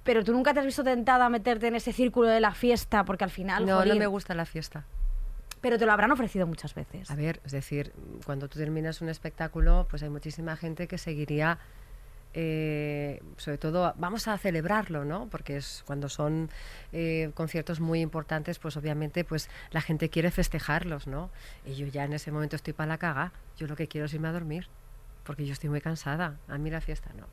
[0.03, 3.03] pero tú nunca te has visto tentada a meterte en ese círculo de la fiesta,
[3.03, 4.83] porque al final, No, no jolín, me gusta la fiesta.
[5.59, 7.09] pero te lo habrán ofrecido muchas veces.
[7.09, 7.93] A ver, es decir,
[8.25, 11.57] cuando tú terminas un espectáculo, pues hay muchísima gente que seguiría,
[12.33, 15.27] eh, sobre todo, vamos a celebrarlo, ¿no?
[15.27, 16.49] Porque es cuando son
[16.93, 21.29] eh, conciertos muy importantes, pues obviamente, pues la gente quiere festejarlos, ¿no?
[21.65, 23.33] Y yo ya en ese momento estoy para la caga.
[23.57, 24.67] Yo lo que quiero es irme a dormir,
[25.25, 26.37] porque yo estoy muy cansada.
[26.47, 27.25] A mí la fiesta no.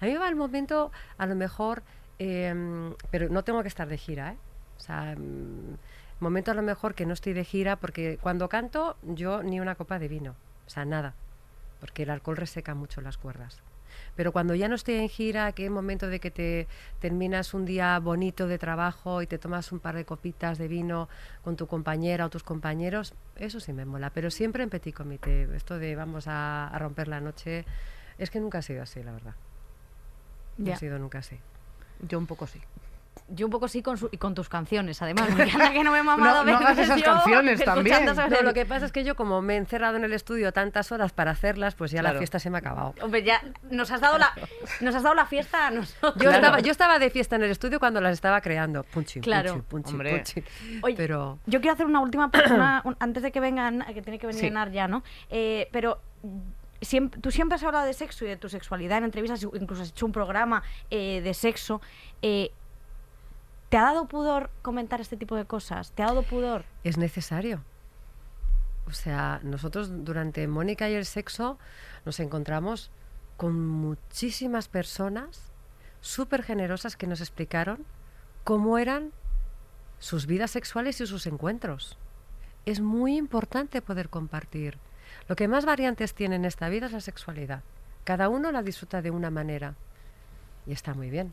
[0.00, 1.82] A mí va el momento, a lo mejor,
[2.18, 4.36] em, pero no tengo que estar de gira, ¿eh?
[4.76, 5.78] O sea, mm,
[6.20, 9.74] momento a lo mejor que no estoy de gira, porque cuando canto yo ni una
[9.74, 10.36] copa de vino,
[10.66, 11.14] o sea, nada,
[11.80, 13.62] porque el alcohol reseca mucho las cuerdas.
[14.16, 16.68] Pero cuando ya no estoy en gira, que es momento de que te
[17.00, 21.08] terminas un día bonito de trabajo y te tomas un par de copitas de vino
[21.42, 24.10] con tu compañera o tus compañeros, eso sí me mola.
[24.10, 27.64] Pero siempre en petit comité, esto de vamos a, a romper la noche,
[28.18, 29.34] es que nunca ha sido así, la verdad.
[30.58, 31.38] No ha sido nunca así.
[32.00, 32.60] Yo un poco sí.
[33.28, 35.34] Yo un poco sí con, su- y con tus canciones, además.
[35.34, 38.04] Me encanta que no me he mamado No- no hagas esas yo canciones también.
[38.04, 40.92] No, lo que pasa es que yo como me he encerrado en el estudio tantas
[40.92, 42.14] horas para hacerlas, pues ya Claro.
[42.16, 42.94] la fiesta se me ha acabado.
[43.00, 44.30] Hombre, ya nos has dado la,
[44.82, 46.22] nos has dado la fiesta a nosotros.
[46.22, 48.82] Yo, estaba, yo estaba de fiesta en el estudio cuando las estaba creando.
[48.84, 49.62] Punchi, Claro.
[49.68, 50.44] punchi, punchi.
[50.82, 54.26] Oye, Pero Yo quiero hacer una última persona antes de que vengan, que tiene que
[54.26, 54.52] venir Sí.
[54.72, 55.02] Ya, ¿no?
[55.30, 55.98] Eh, pero
[56.82, 59.88] siempre, tú siempre has hablado de sexo y de tu sexualidad en entrevistas, incluso has
[59.88, 61.80] hecho un programa eh, de sexo.
[62.20, 62.52] Eh,
[63.68, 65.92] ¿Te ha dado pudor comentar este tipo de cosas?
[65.92, 66.64] ¿Te ha dado pudor?
[66.84, 67.64] es necesario.
[68.86, 71.58] O sea, nosotros durante Mónica y el sexo
[72.04, 72.90] nos encontramos
[73.36, 75.52] con muchísimas personas
[76.00, 77.84] súper generosas que nos explicaron
[78.44, 79.12] cómo eran
[79.98, 81.98] sus vidas sexuales y sus encuentros.
[82.66, 84.78] Es muy importante poder compartir.
[85.28, 87.62] Lo que más variantes tiene en esta vida es la sexualidad.
[88.04, 89.74] Cada uno la disfruta de una manera
[90.66, 91.32] y está muy bien.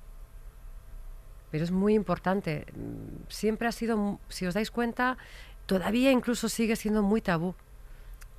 [1.52, 2.66] Pero es muy importante.
[2.76, 5.18] Mm, Siempre ha sido, mu- si os dais cuenta,
[5.66, 7.56] todavía incluso sigue siendo muy tabú.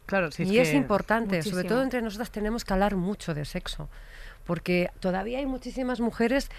[0.06, 3.44] Claro, sí, y es que- importante, sobre todo entre nosotras tenemos que hablar mucho de
[3.44, 3.88] sexo,
[4.46, 6.50] porque todavía hay muchísimas mujeres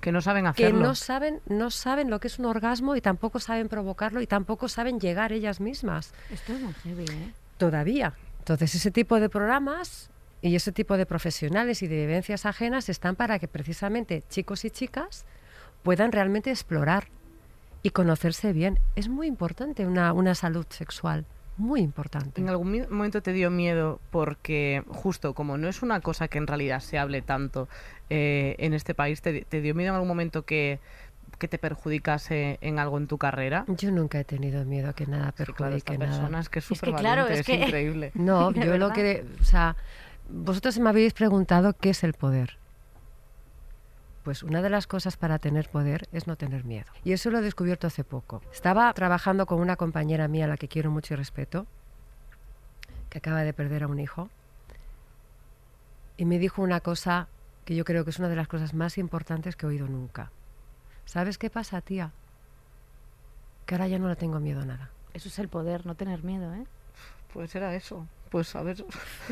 [0.00, 0.80] que no saben que hacerlo.
[0.80, 4.68] no saben, no saben lo que es un orgasmo y tampoco saben provocarlo y tampoco
[4.68, 6.12] saben llegar ellas mismas.
[6.30, 7.32] Esto es muy heavy, ¿eh?
[7.56, 8.12] Todavía.
[8.40, 10.10] Entonces, ese tipo de programas
[10.42, 14.70] y ese tipo de profesionales y de vivencias ajenas están para que precisamente chicos y
[14.70, 15.24] chicas
[15.82, 17.08] puedan realmente explorar
[17.82, 18.78] y conocerse bien.
[18.96, 21.24] Es muy importante una, una salud sexual,
[21.56, 22.40] muy importante.
[22.40, 26.46] ¿En algún momento te dio miedo porque justo como no es una cosa que en
[26.46, 27.68] realidad se hable tanto
[28.10, 30.78] eh, en este país, te, te dio miedo en algún momento que,
[31.38, 33.64] que te perjudicase en algo en tu carrera?
[33.66, 36.40] Yo nunca he tenido miedo a que nada Sí, claro, perjudique nada.
[36.40, 38.12] es que es Es que, claro, es es, que- increíble.
[38.14, 39.76] No, yo lo que, o sea,
[40.28, 42.58] vosotros me habéis preguntado qué es el poder.
[44.22, 46.86] Pues una de las cosas para tener poder es no tener miedo.
[47.04, 48.40] Y eso lo he descubierto hace poco.
[48.52, 51.66] Estaba trabajando con una compañera mía a la que quiero mucho y respeto,
[53.10, 54.30] que acaba de perder a un hijo,
[56.16, 57.26] y me dijo una cosa
[57.64, 60.30] que yo creo que es una de las cosas más importantes que he oído nunca.
[61.04, 62.12] ¿Sabes qué pasa, tía?
[63.66, 64.90] Que ahora ya no le tengo miedo a nada.
[65.14, 66.64] Eso es el poder, no tener miedo, ¿eh?
[67.32, 68.06] Pues era eso.
[68.30, 68.76] Pues a ver,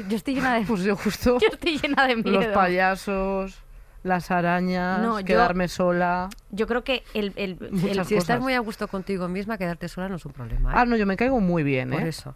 [0.09, 2.41] Yo estoy llena de, pues yo justo yo estoy llena de miedo.
[2.41, 3.59] los payasos,
[4.03, 6.29] las arañas, No, yo- quedarme sola.
[6.51, 7.59] Yo creo que el, el-
[8.07, 10.71] Si estás muy a gusto contigo misma, quedarte sola no es un problema.
[10.71, 10.75] ¿eh?
[10.79, 12.09] Ah, no, yo me caigo muy bien, Por ¿eh?
[12.09, 12.35] eso.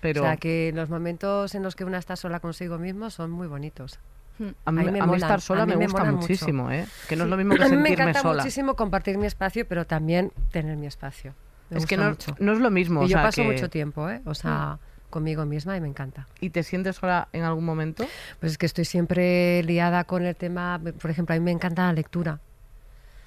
[0.00, 3.30] Pero O sea, que los momentos en los que una está sola consigo mismo son
[3.30, 3.98] muy bonitos.
[4.38, 6.16] a mí, a mí me a mí estar sola a mí me me gusta mucho.
[6.18, 6.86] muchísimo, ¿eh?
[7.08, 8.42] Que no es lo mismo que a mí me sentirme encanta sola.
[8.42, 11.34] muchísimo compartir mi espacio, pero también tener mi espacio.
[11.70, 12.36] Me es que no, mucho.
[12.38, 13.02] no es lo mismo.
[13.02, 14.22] y o yo sea, paso que- mucho tiempo, ¿eh?
[14.24, 14.78] O sea,
[15.10, 16.26] conmigo misma y me encanta.
[16.40, 18.06] ¿Y te sientes sola en algún momento?
[18.40, 21.86] Pues es que estoy siempre liada con el tema, por ejemplo, a mí me encanta
[21.86, 22.40] la lectura.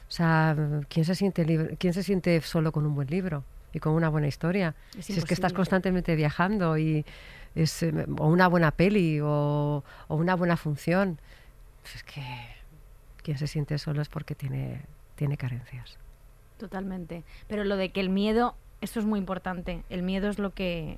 [0.08, 0.56] O sea,
[0.90, 4.10] ¿quién se siente libre, quién se siente solo con un buen libro y con una
[4.10, 4.76] buena historia?
[4.98, 7.06] Es si es que estás constantemente viajando y
[7.56, 11.20] es eh, o una buena peli o, o una buena función.
[11.82, 12.24] Pues es que
[13.24, 14.82] quien se siente solo es porque tiene
[15.22, 16.00] tiene carencias.
[16.58, 17.24] Totalmente.
[17.48, 19.84] Pero lo de que el miedo, esto es muy importante.
[19.92, 20.98] El miedo es lo que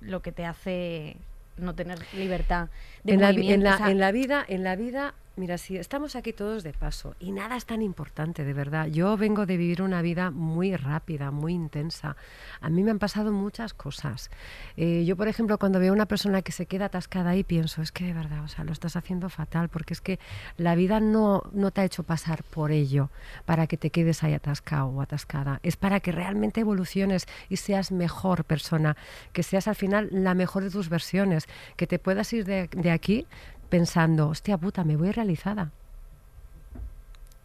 [0.00, 1.16] lo que te hace
[1.56, 2.68] no tener libertad
[3.02, 3.64] de en, la, vi- en, movimiento.
[3.64, 6.72] la, o sea, en la vida, en la vida, mira, si estamos aquí todos de
[6.72, 8.86] paso y nada es tan importante, de verdad.
[8.88, 12.16] Yo vengo de vivir una vida muy rápida, muy intensa.
[12.60, 14.30] A mí me han pasado muchas cosas.
[14.76, 17.82] Eh, yo, por ejemplo, cuando veo a una persona que se queda atascada ahí, pienso,
[17.82, 20.18] es que de verdad, o sea, lo estás haciendo fatal, porque es que
[20.56, 23.10] la vida no, no te ha hecho pasar por ello
[23.46, 25.60] para que te quedes ahí atascado o atascada.
[25.62, 28.96] Es para que realmente evoluciones y seas mejor persona,
[29.32, 33.26] que seas al final la mejor de tus versiones, que te puedas ir de aquí
[33.68, 35.70] pensando, hostia puta, me voy realizada.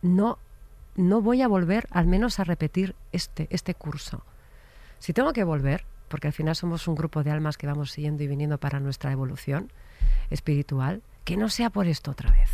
[0.02, 0.38] No,
[0.96, 4.24] no voy a volver al menos a repetir este, este curso.
[5.00, 8.24] Si tengo que volver, porque al final somos un grupo de almas que vamos yendo
[8.24, 9.72] y viniendo para nuestra evolución
[10.30, 12.50] espiritual, que no sea por esto otra vez.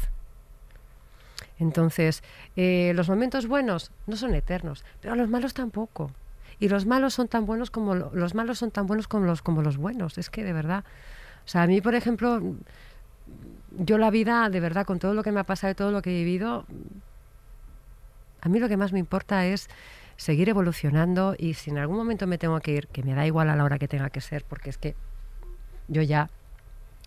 [1.57, 2.24] Entonces,
[2.55, 6.11] eh, los momentos buenos no son eternos, pero los malos tampoco.
[6.59, 9.41] Y los malos son tan buenos como lo- los malos son tan buenos como los
[9.41, 10.17] como los buenos.
[10.17, 10.84] Es que de verdad,
[11.45, 12.41] o sea, a mí por ejemplo,
[13.78, 16.02] yo la vida de verdad con todo lo que me ha pasado y todo lo
[16.02, 16.66] que he vivido,
[18.42, 19.70] a mí lo que más me importa es
[20.18, 23.50] seguir evolucionando y si en algún momento me tengo que ir, que me da igual
[23.50, 24.96] a la hora que tenga que ser, porque es que
[25.88, 26.30] yo ya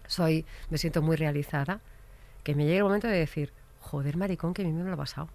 [0.06, 1.80] soy, me siento muy realizada,
[2.42, 4.96] que me llegue el momento de decir, joder, maricón, que a mí me lo ha
[4.96, 5.28] pasado.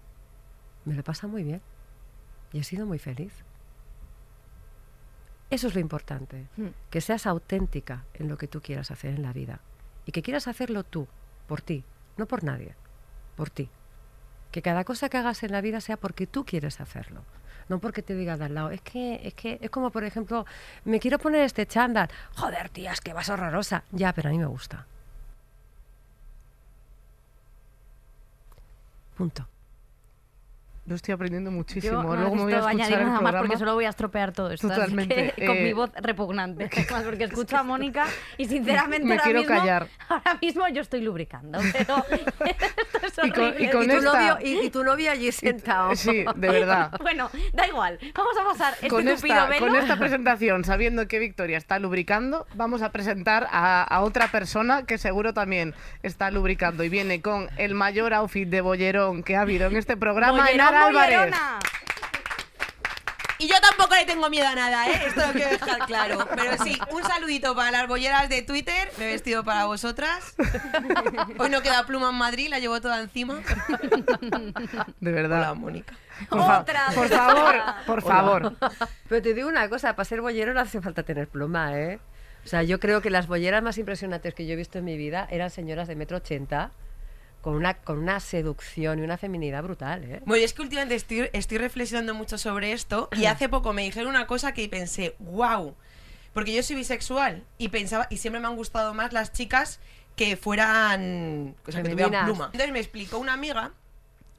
[0.84, 1.62] Me lo pasa muy bien.
[2.52, 3.32] Y he sido muy feliz.
[5.50, 6.66] Eso es lo importante, Mm.
[6.90, 9.60] que seas auténtica en lo que tú quieras hacer en la vida
[10.08, 11.06] y que quieras hacerlo tú,
[11.46, 11.84] por ti,
[12.16, 12.74] no por nadie,
[13.36, 13.68] por ti.
[14.50, 17.20] Que cada cosa que hagas en la vida sea porque tú quieres hacerlo.
[17.68, 18.70] No porque te diga de al lado.
[18.70, 20.46] Es que, es que es como, por ejemplo,
[20.86, 22.08] me quiero poner este chándal.
[22.36, 23.84] Joder, tía, es que vas horrorosa.
[23.92, 24.86] Ya, pero a mí me gusta.
[29.14, 29.46] Punto.
[30.88, 32.02] Lo estoy aprendiendo muchísimo.
[32.02, 34.32] Yo no Luego me voy a escuchar el nada más porque solo voy a estropear
[34.32, 34.68] todo esto.
[34.68, 35.34] Totalmente.
[35.36, 36.70] que con Eh, mi voz repugnante.
[36.76, 38.06] Además, porque escucho a Mónica
[38.38, 39.86] y sinceramente Me ahora, quiero mismo, callar.
[40.08, 41.58] ahora mismo yo estoy lubricando.
[41.72, 41.96] Pero
[43.26, 43.70] Y con- y horrible.
[43.72, 45.94] con y, tu esta- novio, y, y tu novio allí sentado.
[45.96, 46.92] Sí, de verdad.
[47.00, 47.98] Bueno, da igual.
[48.14, 49.66] Vamos a pasar este Con esta, velo.
[49.66, 54.84] con esta presentación, sabiendo que Victoria está lubricando, vamos a presentar a, a otra persona
[54.84, 59.40] que seguro también está lubricando y viene con el mayor outfit de bollerón que ha
[59.42, 61.16] habido en este programa, Enara Álvarez.
[61.18, 61.58] bollerona.
[63.38, 65.02] Y yo tampoco le tengo miedo a nada, ¿eh?
[65.06, 66.28] Esto lo quiero dejar claro.
[66.34, 68.90] Pero sí, un saludito para las bolleras de Twitter.
[68.98, 70.34] Me he vestido para vosotras.
[71.38, 73.40] Hoy no queda pluma en Madrid, la llevo toda encima.
[75.00, 75.38] De verdad.
[75.38, 75.94] Hola, Mónica.
[76.28, 77.54] Por, fa- Otra por favor,
[77.86, 78.56] por favor.
[79.08, 82.00] Pero te digo una cosa, para ser bollero no hace falta tener pluma, ¿eh?
[82.44, 84.96] O sea, yo creo que las bolleras más impresionantes que yo he visto en mi
[84.96, 86.72] vida eran señoras de metro ochenta
[87.48, 90.20] con una, con una seducción y una feminidad brutal, ¿eh?
[90.26, 93.84] Bueno, y es que últimamente estoy, estoy reflexionando mucho sobre esto y hace poco me
[93.84, 95.74] dijeron una cosa que pensé, wow,
[96.34, 99.80] porque yo soy bisexual y pensaba, y siempre me han gustado más las chicas
[100.14, 102.50] que fueran, o sea, que tuvieran pluma.
[102.52, 103.72] Entonces me explicó una amiga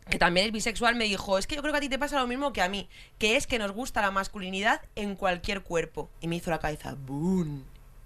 [0.07, 2.19] que también es bisexual, me dijo, es que yo creo que a ti te pasa
[2.19, 2.87] lo mismo que a mí,
[3.17, 6.11] que es que nos gusta la masculinidad en cualquier cuerpo.
[6.21, 7.63] Y me hizo la cabeza, ¡boom!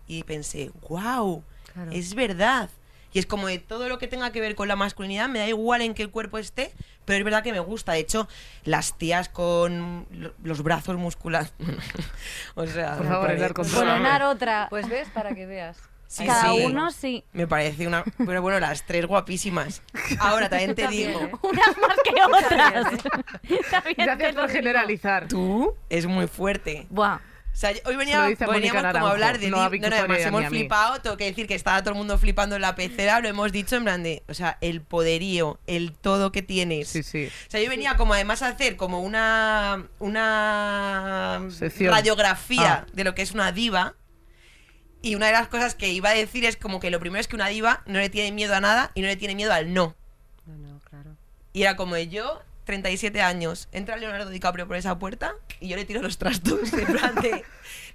[0.08, 1.44] Y pensé, wow,
[1.74, 1.92] Claro.
[1.92, 2.70] es verdad.
[3.14, 5.48] Y es como de todo lo que tenga que ver con la masculinidad, me da
[5.48, 6.72] igual en qué cuerpo esté,
[7.06, 7.94] pero es verdad que me gusta.
[7.94, 8.28] De hecho,
[8.66, 11.54] las tías con lo- los brazos musculares.
[12.56, 14.68] o sea, Por favor, con Por Enar otra.
[14.70, 15.78] Pues ves, para que veas.
[16.08, 16.62] Sí, Cada sí.
[16.66, 17.24] uno sí.
[17.34, 18.04] Me parece una.
[18.24, 19.82] Pero bueno, las tres guapísimas.
[20.20, 21.32] Ahora también te También, digo, ¿eh?
[21.42, 22.84] Unas más que otras.
[23.72, 24.60] También te Gracias lo por digo.
[24.60, 25.28] generalizar.
[25.28, 26.86] tú es muy fuerte.
[26.92, 27.18] Buah.
[27.54, 29.50] O sea, hoy venía, veníamos como a hablar de...
[29.52, 32.18] no a no, no, además hemos flipado, tengo que decir que estaba todo el mundo
[32.18, 34.24] flipando en la pecera, lo hemos dicho en plan de...
[34.28, 36.88] O sea, el poderío, el todo que tienes.
[36.88, 37.28] Sí, sí.
[37.28, 39.86] O sea, yo venía como además a hacer como una...
[40.00, 41.46] Una...
[41.52, 41.94] Sección.
[41.94, 42.86] Radiografía Ah.
[42.92, 43.96] de lo que es una diva.
[45.02, 47.28] Y una de las cosas que iba a decir es como que lo primero es
[47.28, 49.74] que una diva no le tiene miedo a nada y no le tiene miedo al
[49.74, 49.96] no.
[50.46, 51.18] No, no, claro.
[51.52, 55.76] Y era como de yo, 37 años, entra Leonardo DiCaprio por esa puerta y yo
[55.76, 56.72] le tiro los trastos.
[56.74, 57.44] En plan de,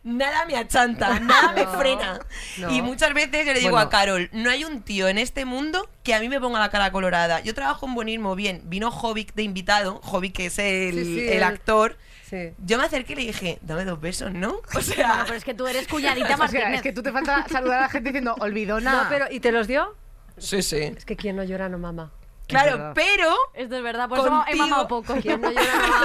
[0.05, 2.21] nada me achanta, nada me No, frena.
[2.59, 2.71] no.
[2.71, 3.87] Y muchas veces yo le digo Bueno.
[3.87, 6.71] a Carol, no hay un tío en este mundo que a mí me ponga la
[6.71, 7.41] cara colorada.
[7.41, 8.63] Yo trabajo en Buenismo bien.
[8.65, 11.97] Vino Jovic de invitado, Jovic que es el, Sí, sí, el actor.
[12.29, 12.51] Sí.
[12.59, 14.61] Yo me acerqué y le dije, dame dos besos, ¿no?
[14.75, 16.75] O sea, pero es que tú eres cuñadita O sea, Martínez.
[16.75, 19.05] es que tú te falta saludar a la gente diciendo, olvidona.
[19.05, 19.97] No, pero ¿y te los dio?
[20.37, 20.77] sí, sí.
[20.97, 22.13] Es que quien no llora no mama.
[22.49, 25.15] Claro, pero, Esto es verdad, por eso he Contigo- mamado poco.
[25.15, 25.53] No llora no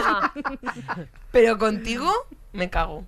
[0.03, 0.33] mama.
[1.31, 2.11] pero contigo
[2.51, 3.07] me cago.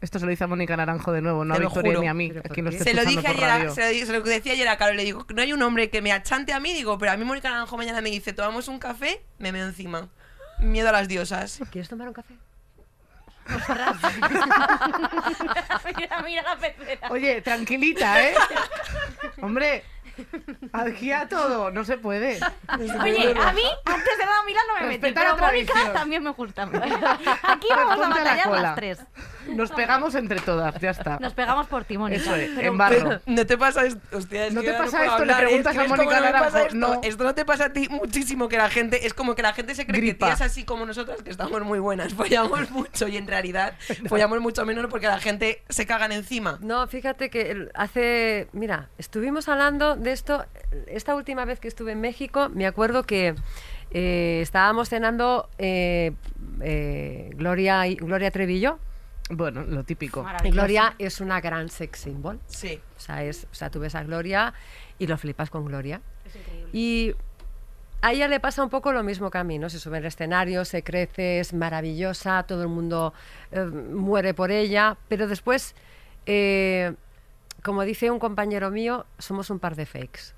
[0.00, 2.02] Esto se lo dice a Mónica Naranjo de nuevo, no a Victoria juro.
[2.02, 2.76] ni a mí, Pero a ¿por quien lo qué?
[2.76, 5.04] esté Se lo dije ayer, a- se lo, se lo decía ayer a Carol, le
[5.04, 7.50] digo, no hay un hombre que me achante a mí, digo, pero a mí Mónica
[7.50, 10.08] Naranjo mañana me dice, tomamos un café, me meo encima.
[10.60, 11.60] Miedo a las diosas.
[11.72, 12.34] ¿Quieres tomar un café?
[15.96, 17.08] mira, mira la pecera.
[17.10, 18.34] Oye, tranquilita, ¿eh?
[19.40, 19.84] Hombre,
[20.72, 22.38] aquí a todo, no se puede.
[23.02, 26.30] Oye, a mí, antes de nada Milán no me metí, pero la Mónica también me
[26.30, 26.62] gusta.
[27.42, 28.62] Aquí vamos a Ponte la batallar cola.
[28.62, 28.98] las tres.
[29.48, 31.18] Nos pegamos entre todas, ya está.
[31.20, 32.20] Nos pegamos por ti, Mónica.
[32.20, 33.20] Eso es, Pero- en barro.
[33.26, 34.00] ¿No te pasa esto?
[34.16, 35.24] Hostia, es ¿No que te ahora pasa esto?
[35.24, 36.58] Le hablar, preguntas es que a Mónica ¿no pasa Naranjo?
[36.58, 36.74] esto?
[36.76, 37.00] No.
[37.02, 39.06] Esto no te pasa a ti muchísimo que la gente...
[39.06, 40.26] Es como que la gente se cree Gripa.
[40.26, 43.74] que tías así como nosotras, que estamos muy buenas, follamos mucho y en realidad
[44.08, 46.58] follamos mucho menos porque la gente se cagan encima.
[46.60, 50.44] No, fíjate que hace, mira, estuvimos hablando de esto,
[50.86, 53.34] esta última vez que estuve en México, me acuerdo que
[53.90, 56.12] eh, estábamos cenando eh,
[56.62, 58.78] eh, Gloria, y- Gloria Trevillo,
[59.28, 60.24] Bueno, lo típico.
[60.44, 62.80] Gloria es una gran sex symbol, Sí.
[62.96, 64.54] o sea, es, o sea, tú ves a Gloria
[64.98, 66.00] y lo flipas con Gloria.
[66.72, 67.14] Y
[68.02, 69.68] a ella le pasa un poco lo mismo que a mí, ¿no?
[69.68, 73.12] Se sube al escenario, se crece, es maravillosa, todo el mundo
[73.50, 75.74] eh, muere por ella, pero después,
[76.26, 76.92] eh,
[77.66, 80.34] como dice un compañero mío, somos un par de fakes.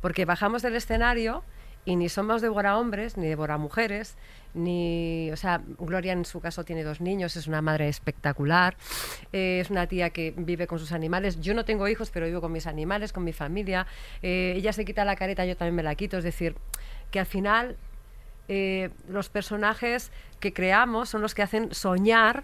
[0.00, 1.44] Porque bajamos del escenario
[1.84, 4.16] y ni somos devora hombres, ni devora mujeres,
[4.52, 8.76] ni, o sea, Gloria en su caso tiene dos niños, es una madre espectacular,
[9.32, 11.40] eh, es una tía que vive con sus animales.
[11.40, 13.86] Yo no tengo hijos, pero vivo con mis animales, con mi familia.
[14.22, 16.18] Eh, ella se quita la careta, yo también me la quito.
[16.18, 16.56] Es decir,
[17.12, 17.76] que al final
[18.48, 20.10] eh, los personajes
[20.40, 22.42] que creamos son los que hacen soñar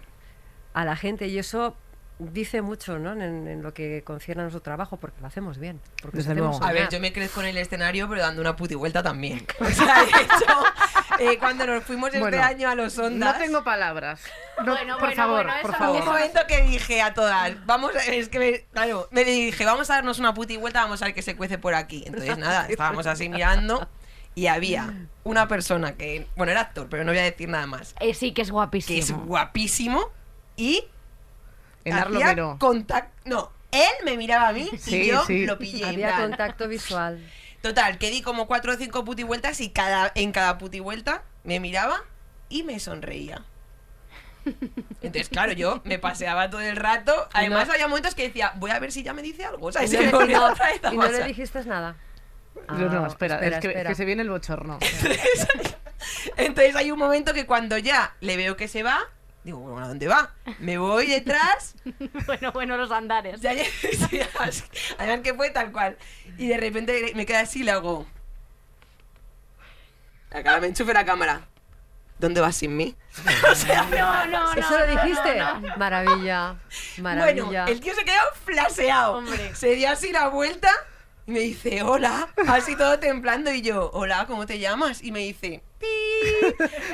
[0.73, 1.75] a la gente y eso
[2.19, 3.11] dice mucho ¿no?
[3.13, 5.79] en, en lo que concierne a nuestro trabajo, porque lo hacemos bien.
[6.01, 6.65] Porque Desde hacemos luego.
[6.65, 9.45] A ver, yo me crezco en el escenario, pero dando una puti vuelta también.
[9.59, 10.63] O sea, de hecho,
[11.19, 13.35] eh, cuando nos fuimos este Bueno, año a los Ondas...
[13.35, 14.21] No tengo palabras.
[14.65, 16.01] No, Bueno, por bueno, favor, bueno, por favor.
[16.01, 19.89] Un momento que dije a todas, vamos, a- es que, me, claro, me dije, vamos
[19.89, 22.03] a darnos una puti vuelta, vamos a ver qué se cuece por aquí.
[22.07, 23.87] Entonces, nada, estábamos así mirando
[24.35, 24.93] y había
[25.23, 28.33] una persona que, bueno, era actor, pero no voy a decir nada más, Eh, sí,
[28.33, 28.95] que es guapísimo.
[28.95, 30.03] que es guapísimo
[30.55, 30.83] y
[32.59, 35.45] Contacto, no, él me miraba a mí Sí, y yo sí.
[35.45, 35.85] lo pillé.
[35.85, 37.19] Había contacto visual.
[37.61, 41.23] Total, que di como cuatro o cinco puti vueltas y cada, en cada puti vuelta
[41.43, 42.03] me miraba
[42.49, 43.43] y me sonreía.
[45.01, 47.27] Entonces, claro, yo me paseaba todo el rato.
[47.33, 49.67] Además, había momentos que decía, voy a ver si ya me dice algo.
[49.67, 51.95] O sea, Y se no, me otra vez a y no le dijiste nada.
[52.69, 53.89] No, no, Ah, espera, es que, espera.
[53.89, 54.79] que se viene el bochorno.
[56.37, 58.99] Entonces hay un momento que cuando ya le veo que se va,
[59.47, 60.33] digo, bueno, ¿a dónde va?
[60.59, 61.75] Me voy detrás,
[62.25, 63.39] bueno, bueno, los andares.
[63.39, 63.53] ya,
[64.97, 65.97] además que fue tal cual.
[66.37, 68.05] Y de repente me queda así y le hago...
[70.31, 71.47] Acá me enchufe la cámara.
[72.19, 72.95] ¿Dónde vas sin mí?
[73.51, 74.53] O sea, No, no, no.
[74.53, 75.39] ¿Eso lo no, no, dijiste?
[75.39, 75.77] no.
[75.77, 76.55] Maravilla,
[76.97, 77.43] maravilla.
[77.45, 79.17] Bueno, el tío se quedó flaseado.
[79.19, 79.55] Hombre.
[79.55, 80.69] Se dio así la vuelta
[81.27, 83.51] y me dice, hola, así todo templando.
[83.53, 85.03] Y yo, hola, ¿cómo te llamas?
[85.03, 85.85] Y me dice, "Pi".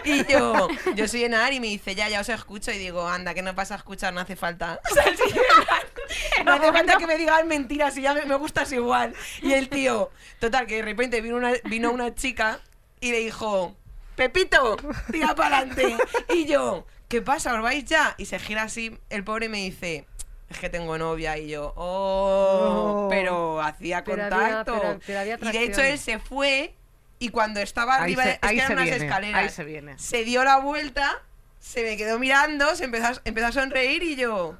[0.05, 2.71] Y yo, yo soy Enar y me dice, ya, ya os escucho.
[2.71, 4.79] Y digo, anda, que no pasa a escuchar, no hace falta.
[4.91, 8.25] O sea, sí, en plan, no hace falta que me digan mentiras, si ya me,
[8.25, 9.13] me gustas igual.
[9.41, 10.09] Y el tío,
[10.39, 12.59] total, que de repente vino una, vino una chica
[12.99, 13.75] y le dijo,
[14.15, 14.77] Pepito,
[15.11, 15.95] tira para adelante.
[16.33, 17.53] Y yo, ¿qué pasa?
[17.53, 18.15] ¿Os vais ya?
[18.17, 20.05] Y se gira así, el pobre me dice,
[20.53, 21.37] es que tengo novia.
[21.37, 23.07] Y yo, oh, Oh.
[23.09, 24.29] pero hacía Pero había-
[24.63, 24.79] contacto.
[24.81, 26.73] pero- pero había y de hecho él se fue
[27.19, 29.63] y cuando estaba Ahí arriba, se- es ahí que eran unas viene, escaleras, ahí se
[29.63, 29.99] viene.
[29.99, 31.21] se dio la vuelta,
[31.59, 34.55] se me quedó mirando, se empezó a, empezó a sonreír y yo,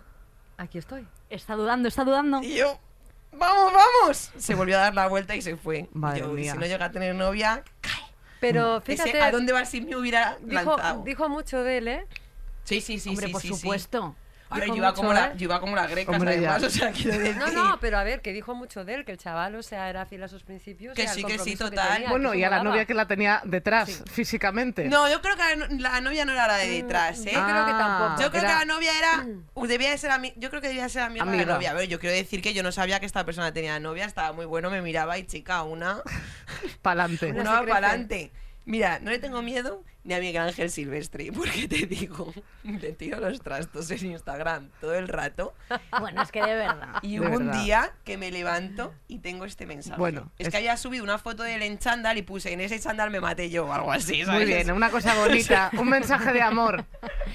[0.58, 1.08] Aquí estoy.
[1.30, 2.42] Está dudando, está dudando.
[2.44, 2.80] y yo,
[3.34, 4.32] vamos, vamos.
[4.38, 5.90] Se volvió a dar la vuelta y se fue.
[5.94, 6.54] Madre yo, "Y mía.
[6.54, 7.64] si no llega a tener novia,
[8.40, 11.04] Pero ese, fíjate, ¿a dónde vas si me hubiera dijo, lanzado?
[11.04, 12.08] dijo mucho de él, ¿eh?
[12.66, 13.54] Sí, sí, sí, Hombre, sí, por sí, sí.
[13.56, 14.04] supuesto.
[14.04, 14.23] A
[14.54, 15.32] ver, Dijo yo iba, como la, ¿eh?
[15.38, 16.68] yo iba como la greca, Hombre, además, ya.
[16.68, 17.38] o sea, quiero decir...
[17.38, 19.90] No, no, pero a ver, que dijo mucho de él, que el chaval, o sea,
[19.90, 20.96] era fiel a sus principios.
[20.96, 21.94] Que sí, que sí, total.
[21.94, 24.86] tenía, Bueno, y a la novia que la tenía detrás, físicamente.
[24.90, 27.32] No, yo creo que la, no- la novia no era la de detrás, ¿eh?
[27.34, 27.78] Yo creo que Ah.
[27.78, 28.22] tampoco.
[28.22, 29.26] Yo creo era- que la novia era.
[29.56, 31.46] uh, Debía de ser ami- Yo creo que debía ser amiga, de Amiga.
[31.46, 31.72] la novia.
[31.72, 34.32] A ver, yo quiero decir que yo no sabía que esta persona tenía novia, estaba
[34.34, 36.02] muy bueno, me miraba y chica, una.
[36.82, 37.32] Pa'lante.
[37.32, 38.32] Una adelante.
[38.66, 42.34] Mira, no le tengo miedo ni a Miguel Ángel Silvestre, porque te digo,
[42.82, 45.54] te tiro los trastos en Instagram todo el rato.
[46.00, 46.96] Bueno, es que de verdad.
[47.02, 47.64] Y De hubo un verdad.
[47.64, 49.98] día que me levanto y tengo este mensaje.
[50.00, 52.60] Bueno, es, es- que había subido una foto de él en chándal y puse en
[52.62, 54.24] ese chándal me maté yo o algo así.
[54.26, 54.42] ¿sabes?
[54.42, 56.86] Muy bien, una cosa bonita, un mensaje de amor,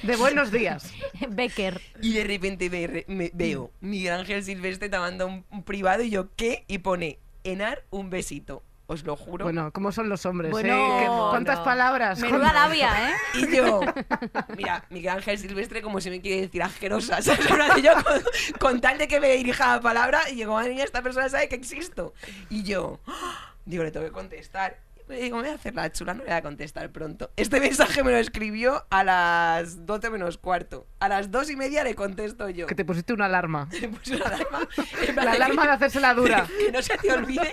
[0.03, 0.93] de buenos días.
[1.29, 1.81] Becker.
[2.03, 6.03] Y de repente me, re- me veo Miguel Ángel Silvestre te manda un, un privado
[6.03, 6.65] y yo, ¿qué?
[6.69, 8.63] Y pone, Enar, un besito.
[8.91, 9.45] Os lo juro.
[9.45, 10.51] Bueno, ¿cómo son los hombres?
[10.51, 11.01] Bueno, eh?
[11.01, 11.65] ¿Qué- ¿Cuántas no.
[11.65, 12.19] palabras?
[12.21, 13.15] Menuda labia, ¿eh?
[13.35, 13.81] Y yo,
[14.57, 17.19] mira, Miguel Ángel Silvestre como si me quiere decir asquerosa.
[18.03, 18.23] con,
[18.59, 21.51] con tal de que me dirija la palabra y digo, madre mía, esta persona sabe
[21.51, 22.15] que existo.
[22.49, 23.55] Y yo, ¡ah!
[23.67, 24.79] digo, le tengo que contestar.
[25.09, 27.31] Y me digo, me voy a hacer la chula, no le voy a contestar pronto.
[27.37, 30.87] Este mensaje me lo escribió a las 12 menos cuarto.
[31.01, 32.67] A las 2 y media le contesto yo.
[32.67, 33.69] Que te pusiste una alarma.
[33.81, 34.69] Le puse una alarma.
[35.15, 36.47] La de alarma de hacerse la dura.
[36.59, 37.51] que no se te olvide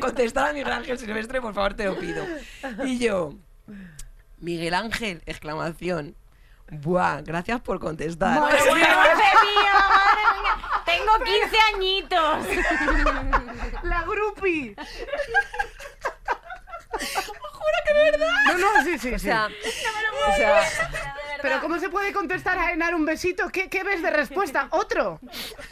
[0.00, 2.24] contestar a Miguel Ángel Silvestre, por favor, te lo pido.
[2.84, 3.34] Y yo,
[4.38, 6.14] Miguel Ángel, exclamación.
[6.70, 8.40] Buah, gracias por contestar.
[8.40, 9.92] Madre mía, madre mía.
[10.86, 12.46] Tengo 15 añitos.
[13.82, 14.74] ¡La grupi!
[16.92, 18.28] ¡Juro que es verdad!
[18.46, 19.24] No, no, sí, sí, O sí.
[19.26, 20.62] sea, o sea,
[21.40, 23.48] Pero ¿cómo se puede contestar a Enar un besito?
[23.50, 24.68] ¿Qué, qué ves de respuesta?
[24.70, 25.20] Otro.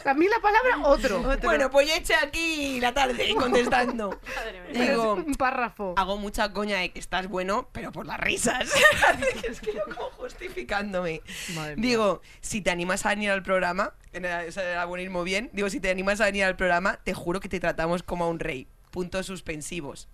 [0.05, 1.21] A mí la palabra otro.
[1.43, 4.19] Bueno, pues yo eché aquí la tarde contestando.
[4.73, 5.93] Digo, un párrafo.
[5.97, 8.69] hago mucha coña de que estás bueno, pero por las risas.
[9.47, 11.21] es que yo como justificándome.
[11.55, 11.87] Madre mía.
[11.89, 15.69] Digo, si te animas a venir al programa, en el- eso era buenismo bien, digo,
[15.69, 18.39] si te animas a venir al programa, te juro que te tratamos como a un
[18.39, 18.67] rey.
[18.91, 20.09] Puntos suspensivos.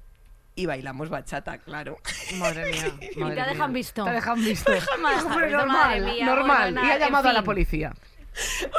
[0.58, 1.99] Y bailamos bachata, claro.
[2.38, 2.91] Madre mía.
[3.16, 3.45] Y madre te mía.
[3.53, 4.03] dejan visto.
[4.03, 4.72] Te dejan visto.
[5.01, 6.74] más Hombre, visto, normal, madre mía, normal.
[6.74, 7.93] bueno, y ha en llamado a la policía.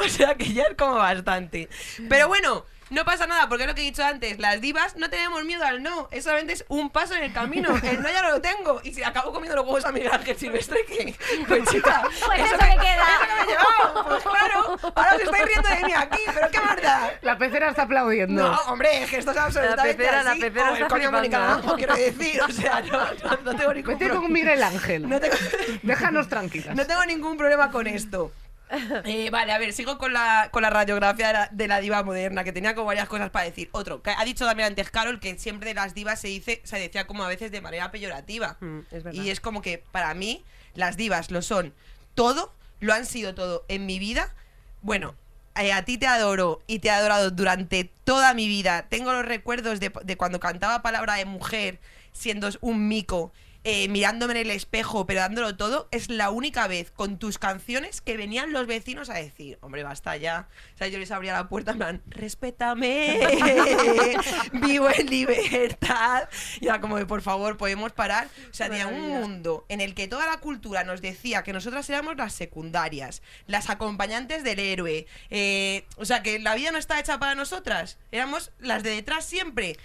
[0.05, 1.67] O sea que ya es como bastante.
[2.07, 4.39] Pero bueno, no pasa nada, porque es lo que he dicho antes.
[4.39, 6.07] Las divas no tenemos miedo al no.
[6.11, 7.69] Eso solamente es un paso en el camino.
[7.83, 8.81] El no ya no lo tengo.
[8.83, 11.15] Y si acabo comiendo los huevos a Miguel Ángel Silvestre, ¿qué?
[11.47, 13.03] Pues chica, Pues eso me- que queda.
[13.03, 14.05] eso que me he llevado.
[14.09, 17.11] Pues claro, ahora os estáis riendo de mí aquí, pero qué verdad.
[17.21, 18.41] La pecera está aplaudiendo.
[18.43, 20.39] No, hombre, es que esto es absolutamente pecera, la así.
[20.41, 21.55] pecera O el está coño Mónica flipando.
[21.55, 22.41] Naranjo, quiero decir.
[22.41, 25.07] O sea, no, no, no tengo ningún Vete pro- con Miguel Ángel.
[25.09, 25.35] no tengo,
[25.83, 26.75] Déjanos tranquilas.
[26.75, 28.31] no tengo ningún problema con esto.
[29.05, 32.03] Eh, vale, a ver, sigo con la, con la radiografía de la, de la diva
[32.03, 33.69] moderna, que tenía como varias cosas para decir.
[33.71, 36.77] Otro, que ha dicho también antes Carol que siempre de las divas se dice, se
[36.77, 38.57] decía como a veces de manera peyorativa.
[38.59, 40.43] Mm, es y es como que para mí
[40.75, 41.73] las divas lo son
[42.15, 44.33] todo, lo han sido todo en mi vida.
[44.81, 45.15] Bueno,
[45.55, 48.85] eh, a ti te adoro y te he adorado durante toda mi vida.
[48.89, 51.79] Tengo los recuerdos de, de cuando cantaba palabra de mujer,
[52.13, 53.31] siendo un mico,
[53.63, 55.87] eh, mirándome en el espejo, pero dándolo todo.
[55.91, 60.15] Es la única vez con tus canciones que venían los vecinos a decir, hombre, basta
[60.15, 60.47] ya.
[60.75, 63.19] O sea, yo les abría la puerta en plan, respétame,
[64.53, 66.29] vivo en libertad.
[66.61, 68.29] Y era como de, por favor, podemos parar.
[68.49, 71.89] O sea, de un mundo en el que toda la cultura nos decía que nosotras
[71.89, 75.05] éramos las secundarias, las acompañantes del héroe.
[75.29, 77.97] eh, o sea, que la vida no está hecha para nosotras.
[78.11, 79.77] Éramos las de detrás siempre.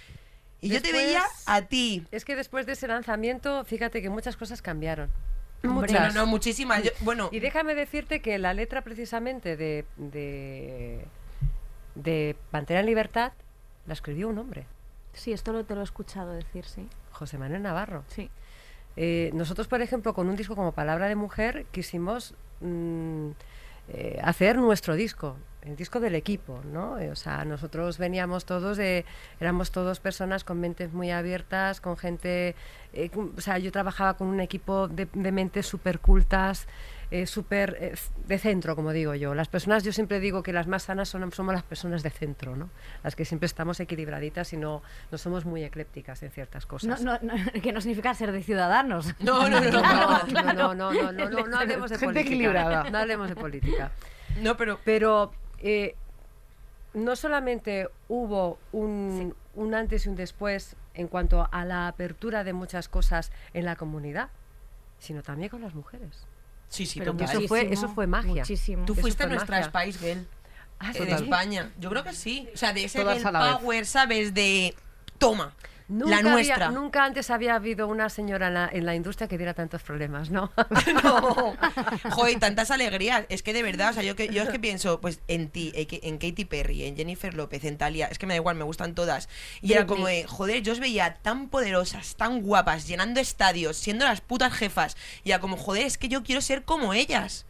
[0.65, 2.05] Y yo te veía a ti.
[2.11, 5.09] Es que después de ese lanzamiento, fíjate que muchas cosas cambiaron.
[5.63, 6.15] Hombre, No, Muchas.
[6.15, 6.83] no, muchísimas.
[6.83, 11.05] Yo- bueno, Y déjame decirte que la letra precisamente de, de,
[11.95, 13.31] de Pantera en Libertad
[13.87, 14.65] la escribió un hombre,
[15.13, 16.89] Sí, esto lo, te lo he escuchado decir, sí.
[17.11, 18.03] José Manuel Navarro.
[18.09, 18.29] Sí.
[18.97, 23.29] Eh, nosotros, por ejemplo, con un disco como Palabra de Mujer, quisimos mm,
[23.89, 26.97] eh, hacer nuestro disco, el disco del equipo, ¿no?
[26.99, 29.03] Eh, o sea, nosotros veníamos todos de,
[29.39, 32.55] éramos todos personas con mentes muy abiertas, con gente,
[32.93, 36.67] eh, o sea, yo trabajaba con un equipo de, de mentes súper cultas,
[37.11, 37.95] eh, súper eh,
[38.27, 39.35] de centro, como digo yo.
[39.35, 42.55] Las personas, yo siempre digo que las más sanas son, somos las personas de centro,
[42.55, 42.69] ¿no?
[43.03, 47.01] Las que siempre estamos equilibraditas y no, no somos muy eclépticas en ciertas No, cosas.
[47.01, 49.13] no, no, que no significa ser de ciudadanos.
[49.19, 50.73] no, no, no, no, Claro, no.
[50.73, 52.33] No, no, no, no, no, no hablemos de Gente política.
[52.35, 52.89] equilibrada.
[52.89, 53.91] No hablemos de política.
[54.41, 55.31] No, pero Pero
[55.65, 55.95] eh,
[56.93, 62.53] no solamente hubo un, un antes y un después en cuanto a la apertura de
[62.53, 64.29] muchas cosas en la comunidad,
[64.99, 66.25] sino también con las mujeres.
[66.69, 67.29] sí, sí, Pero total.
[67.37, 68.41] eso fue- eso fue magia.
[68.43, 68.85] Muchísimo.
[68.85, 69.91] Tú eso fuiste fue nuestra magia.
[69.91, 70.27] Spice Girl
[70.79, 71.05] Ah, eh, ¿sí?
[71.05, 71.71] de España.
[71.79, 72.47] Yo creo que sí.
[72.53, 73.23] O sea, de ese girl vez.
[73.23, 74.33] power, ¿sabes?
[74.33, 74.75] De
[75.17, 75.53] toma.
[75.87, 76.71] Nunca la había- nuestra.
[76.71, 80.31] nunca antes había habido una señora en la, en la industria que diera tantos problemas,
[80.31, 80.51] ¿no?
[81.03, 81.55] no.
[82.11, 83.25] Joder, tantas alegrías.
[83.29, 85.71] Es que de verdad, o sea, yo, que, yo es que pienso, pues en ti,
[85.75, 88.55] en Ka- en Katy Perry, en Jennifer López, en Talia, es que me da igual,
[88.55, 89.29] me gustan todas.
[89.61, 94.05] Y era como de, joder, yo os veía tan poderosas, tan guapas, llenando estadios, siendo
[94.05, 94.97] las putas jefas.
[95.23, 97.45] Y era como, joder, es que yo quiero ser como ellas.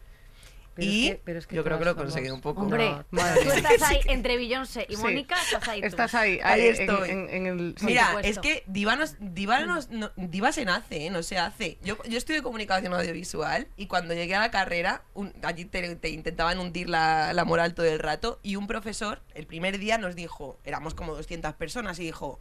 [0.75, 2.61] Pero es y que- pero es que yo creo que lo he conseguido un poco.
[2.61, 5.01] Hombre, No, madre tú estás ahí entre Beyoncé y Sí.
[5.01, 5.87] Mónica, estás ahí tú.
[5.87, 7.09] Estás ahí, Ahí ahí, en- estoy.
[7.11, 7.75] En, en el...
[7.79, 7.85] sí.
[7.85, 8.29] Mira, supuesto.
[8.29, 11.09] es que diva, nos- diva, nos- no- diva se nace, ¿eh?
[11.09, 11.77] no se hace.
[11.81, 16.09] Yo, yo estudié comunicación audiovisual y cuando llegué a la carrera, un- allí te, te
[16.09, 20.13] intentaban hundir la, la moral todo el rato y un profesor el primer día nos
[20.15, 22.37] dijo, éramos como 200 personas, y dijo,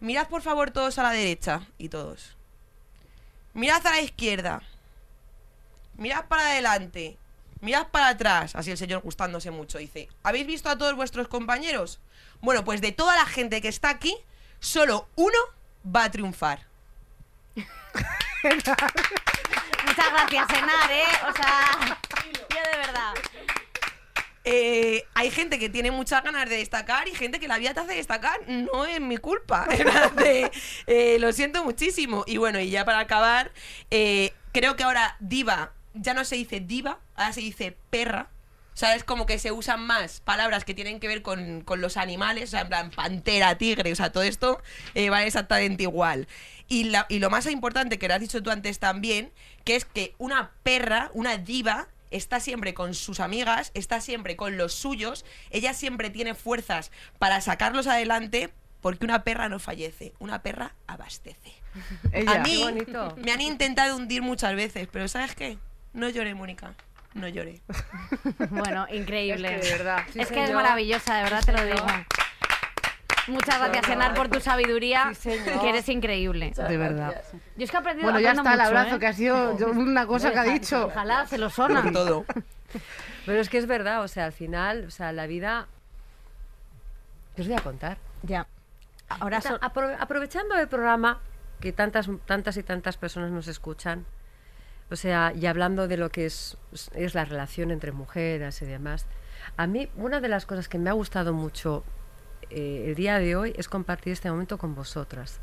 [0.00, 2.34] mirad por favor todos a la derecha y todos.
[3.52, 4.62] Mirad a la izquierda.
[5.96, 7.18] Mirad para adelante.
[7.60, 8.54] Mirad para atrás.
[8.54, 9.78] Así el señor gustándose mucho.
[9.78, 12.00] Dice, ¿habéis visto a todos vuestros compañeros?
[12.40, 14.16] Bueno, pues de toda la gente que está aquí,
[14.60, 15.38] solo uno
[15.84, 16.66] va a triunfar.
[18.44, 18.76] Muchas
[20.12, 21.04] gracias, Enar, ¿eh?
[21.28, 21.98] O sea,
[22.50, 23.14] yo de verdad.
[24.44, 27.80] Eh, hay gente que tiene muchas ganas de destacar y gente que la vida te
[27.80, 28.40] hace destacar.
[28.48, 29.66] No es mi culpa.
[30.16, 30.50] De,
[30.86, 32.24] eh, lo siento muchísimo.
[32.26, 33.52] Y bueno, y ya para acabar,
[33.90, 38.28] eh, creo que ahora diva ya no se dice diva, ahora se dice perra.
[38.74, 41.80] O sea, es como que se usan más palabras que tienen que ver con, con
[41.80, 44.62] los animales, o sea, en plan pantera, tigre, o sea, todo esto
[44.94, 46.28] eh, va exactamente igual.
[46.68, 49.32] Y, la- y lo más importante que lo has dicho tú antes también,
[49.64, 54.56] que es que una perra, una diva, está siempre con sus amigas, está siempre con
[54.56, 60.40] los suyos, ella siempre tiene fuerzas para sacarlos adelante, porque una perra no fallece, una
[60.42, 61.52] perra abastece.
[62.12, 62.30] Ella.
[62.34, 62.62] A mí
[63.16, 65.58] me han intentado hundir muchas veces, pero ¿sabes qué?
[65.92, 66.72] No lloré, Mónica.
[67.14, 67.60] No lloré.
[68.50, 69.56] Bueno, increíble.
[69.56, 70.02] Es que de verdad.
[70.12, 71.86] Sí, es que es maravillosa, de verdad te lo digo.
[73.28, 73.88] Muchas gracias.
[73.90, 75.30] Enar, por tu sabiduría, Sí,
[75.60, 76.52] que eres increíble.
[76.56, 77.22] De verdad.
[77.56, 78.98] Yo es que he aprendido Bueno, ya está el abrazo, ¿eh?
[78.98, 80.86] que ha sido yo- una cosa que ha dicho.
[80.86, 81.90] Ojalá se lo sona.
[81.92, 82.24] todo.
[83.26, 85.66] Pero es que es verdad, o sea, al final, o sea, la vida...
[87.36, 87.98] ¿Qué os voy a contar?
[88.22, 88.46] Ya.
[89.08, 91.20] Ahora so- apro- aprovechando el programa,
[91.60, 94.06] que tantas, tantas y tantas personas nos escuchan,
[94.90, 96.56] o sea, y hablando de lo que es,
[96.94, 99.06] es la relación entre mujeres y demás,
[99.56, 101.84] a mí una de las cosas que me ha gustado mucho
[102.50, 105.40] eh, el día de hoy es compartir este momento con vosotras.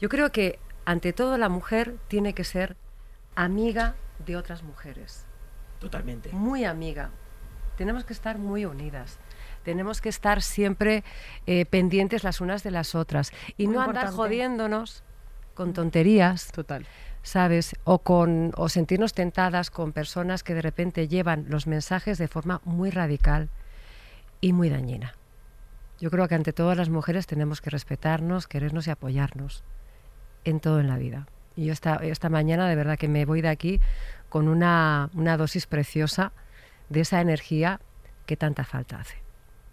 [0.00, 2.76] Yo creo que ante todo la mujer tiene que ser
[3.34, 3.94] amiga
[4.24, 5.24] de otras mujeres
[5.78, 6.30] Totalmente.
[6.32, 7.10] muy amiga.
[7.76, 9.18] Tenemos que estar muy unidas.
[9.64, 11.04] Tenemos que estar siempre
[11.46, 15.02] eh, pendientes las unas de las otras y Muy no andar jodiéndonos
[15.54, 16.52] con tonterías.
[16.52, 16.86] Total.
[17.22, 17.76] ¿Sabes?
[17.84, 22.60] O, con, o sentirnos tentadas con personas que de repente llevan los mensajes de forma
[22.64, 23.50] muy radical
[24.40, 25.14] y muy dañina.
[26.00, 29.64] Yo creo que ante todas las mujeres tenemos que respetarnos, querernos y apoyarnos
[30.44, 31.26] en todo en la vida.
[31.56, 33.80] Y yo esta, esta mañana de verdad que me voy de aquí
[34.30, 36.32] con una, una dosis preciosa
[36.88, 37.80] de esa energía
[38.24, 39.16] que tanta falta hace.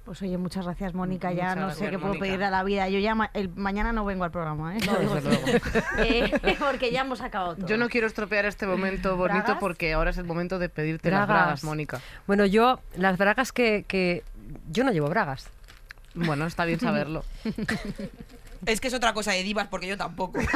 [0.08, 1.34] Pues oye, muchas gracias, Mónica.
[1.34, 2.26] Ya Muchas no gracias, sé qué puedo Mónica.
[2.26, 2.88] pedir a la vida.
[2.88, 4.80] Yo ya ma- el, mañana no vengo al programa, ¿eh?
[4.86, 5.62] No, desde así.
[5.97, 7.68] Eh, porque ya hemos acabado todo.
[7.68, 9.58] Yo no quiero estropear este momento bonito ¿Bragas?
[9.60, 11.64] porque ahora es el momento de pedirte las Bragas.
[11.66, 11.99] Mónica.
[12.26, 14.24] Bueno, yo, las bragas que, que...
[14.72, 15.49] Yo no llevo bragas.
[16.16, 17.26] Bueno, está bien saberlo.
[18.66, 20.39] Es que es otra cosa de divas porque yo tampoco.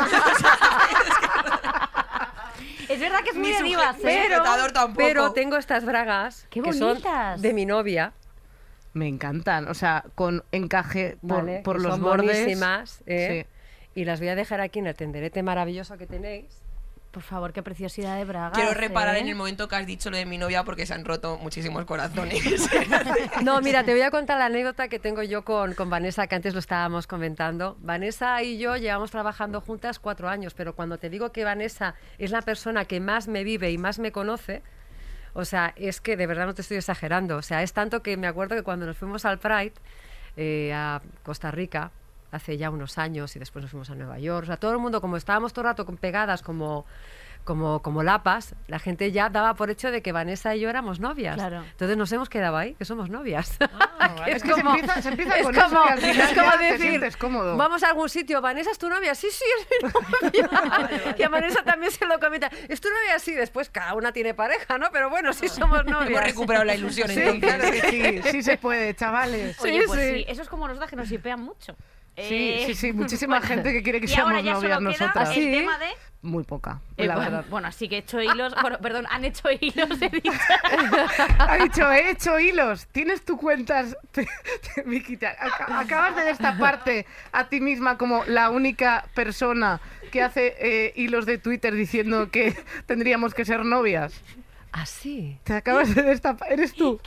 [2.90, 4.28] Es verdad que es muy de divas, ¿eh?
[4.74, 4.98] tampoco.
[4.98, 7.42] Pero tengo estas bragas ¡Qué que son bonitas!
[7.42, 8.12] de mi novia.
[8.94, 9.68] Me encantan.
[9.68, 11.62] O sea, con encaje por, ¿vale?
[11.64, 12.38] por que los son bordes.
[12.38, 13.46] buenísimas, ¿eh?
[13.94, 16.62] Y las voy a dejar aquí en el tenderete maravilloso que tenéis.
[17.12, 18.58] Por favor, qué preciosidad de bragas.
[18.58, 19.20] Quiero reparar ¿eh?
[19.20, 21.84] en el momento que has dicho lo de mi novia porque se han roto muchísimos
[21.84, 22.42] corazones.
[23.44, 26.36] No, mira, te voy a contar la anécdota que tengo yo con, con Vanessa, que
[26.36, 27.76] antes lo estábamos comentando.
[27.82, 32.32] Vanessa y yo llevamos trabajando juntas cuatro años, pero cuando te digo que Vanessa es
[32.32, 34.64] la persona que más me vive y más me conoce,
[35.34, 37.38] o sea, es que de verdad no te estoy exagerando.
[37.38, 39.74] O sea, es tanto que me acuerdo que cuando nos fuimos al Pride
[40.38, 41.92] eh, a Costa Rica,
[42.32, 44.80] hace ya unos años, y después nos fuimos a Nueva York, o sea, todo el
[44.80, 46.86] mundo, como estábamos todo el rato pegadas como,
[47.44, 51.00] como, como lapas, la gente ya daba por hecho de que Vanessa y yo éramos
[51.00, 51.36] novias.
[51.36, 51.64] Claro.
[51.64, 53.58] Entonces nos hemos quedado ahí, que somos novias.
[54.28, 56.52] Es que se empieza, se empieza es con como, eso y al final es como
[56.52, 57.58] ya decir, cómodo.
[57.58, 59.68] vamos a algún sitio, Vanessa es tu novia, sí, sí, es
[60.34, 61.16] mi novia.
[61.18, 64.34] y a Vanessa también se lo comenta, es tu novia, sí, después cada una tiene
[64.34, 64.90] pareja, ¿no?
[64.92, 66.24] Pero bueno, sí somos Hemos novias.
[66.26, 67.42] recuperado la ilusión Sí, entonces.
[67.42, 69.60] claro que sí, sí se puede, chavales.
[69.62, 70.14] Oye, Sí, pues sí.
[70.18, 70.26] sí.
[70.28, 71.76] Eso es como nosotras que nos hipean mucho.
[72.18, 74.92] Sí, Eh, sí, sí, muchísima gente que quiere que y ahora seamos ya novias solo
[74.92, 75.30] queda nosotras.
[75.30, 75.52] el ¿Sí?
[75.52, 75.88] tema de...
[76.24, 77.46] Muy poca, Eh, la bueno, verdad.
[77.50, 78.54] bueno, así que he hecho hilos...
[78.62, 80.32] Bueno, perdón, han hecho hilos, he dicho.
[81.40, 82.86] Ha dicho, he hecho hilos.
[82.92, 83.98] Tienes tu cuentas,
[84.86, 85.18] Vicky,
[85.68, 89.82] acabas de destaparte a ti misma como la única persona
[90.12, 92.56] que hace eh, hilos de Twitter diciendo que
[92.86, 94.14] tendríamos que ser novias.
[94.74, 95.40] Ah, sí.
[95.44, 97.02] Te acabas de destapar, eres tú.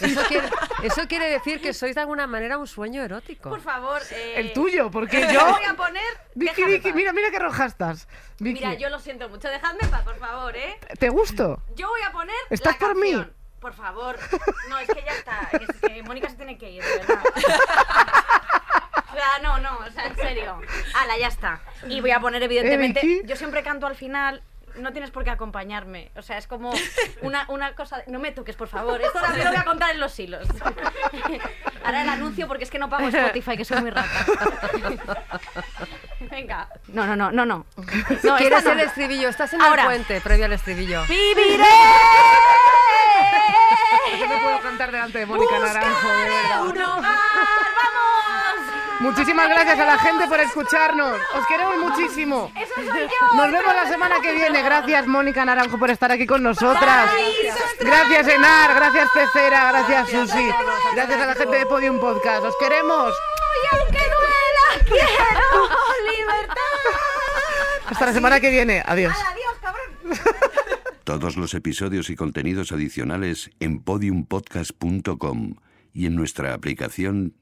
[0.00, 0.48] Eso quiere,
[0.82, 3.48] eso quiere decir que sois de alguna manera un sueño erótico.
[3.50, 4.02] Por favor.
[4.10, 6.02] eh, El tuyo, porque Yo voy a poner...
[6.34, 8.08] Vicky, Vicky, mira, mira qué roja estás.
[8.38, 9.48] Vicky, Mira, yo lo siento mucho.
[9.48, 10.78] Dejadme en paz, por favor, ¿eh?
[10.98, 11.62] ¿te gusto?
[11.74, 13.24] Yo voy a poner ¿Estás la por mí?
[13.60, 14.18] Por favor.
[14.68, 15.48] No, es que ya está.
[15.50, 17.22] Que, que Mónica se tiene que ir, de verdad.
[19.10, 20.58] O sea, no, no, o sea, en serio.
[20.94, 21.60] Ala, ya está.
[21.86, 24.42] Y voy a poner, evidentemente, Eh, yo siempre canto al final.
[24.76, 26.10] No tienes por qué acompañarme.
[26.16, 26.72] O sea, es como
[27.22, 27.98] una, una cosa.
[27.98, 29.00] de- No me toques, por favor.
[29.00, 30.46] Esto también lo voy a contar en los hilos.
[31.84, 34.08] Ahora el anuncio porque es que no pago Spotify, que soy muy rata.
[36.30, 36.68] Venga.
[36.88, 37.66] No, no, no, no, no.
[38.22, 38.72] No, ¿Quieres no.
[38.72, 39.28] el estribillo?
[39.28, 39.82] Estás en Ahora.
[39.82, 41.02] el puente, previo al estribillo.
[41.08, 41.64] ¡Viviré!
[44.28, 46.62] Me puedo cantar delante de Mónica Naranjo, de verdad.
[46.64, 47.02] un hogar!
[47.02, 48.01] ¡Vamos!
[49.02, 51.18] Muchísimas gracias a la gente por escucharnos.
[51.34, 52.52] Os queremos muchísimo.
[52.54, 53.36] ¡Eso soy yo!
[53.36, 54.62] Nos vemos la semana que viene.
[54.62, 57.10] Gracias, Mónica Naranjo, por estar aquí con nosotras.
[57.80, 58.74] Gracias, Enar.
[58.74, 59.72] Gracias, Pecera.
[59.72, 60.48] Gracias, Susi.
[60.94, 62.44] Gracias a la gente de Podium Podcast.
[62.44, 63.12] Os queremos.
[63.62, 65.68] Y aunque duela, quiero
[66.16, 66.54] libertad.
[67.86, 68.82] Hasta la semana que viene.
[68.86, 69.14] Adiós.
[69.14, 70.18] Adiós, cabrón.
[71.04, 75.54] Todos los episodios y contenidos adicionales en podiumpodcast.com
[75.92, 77.34] y en nuestra aplicación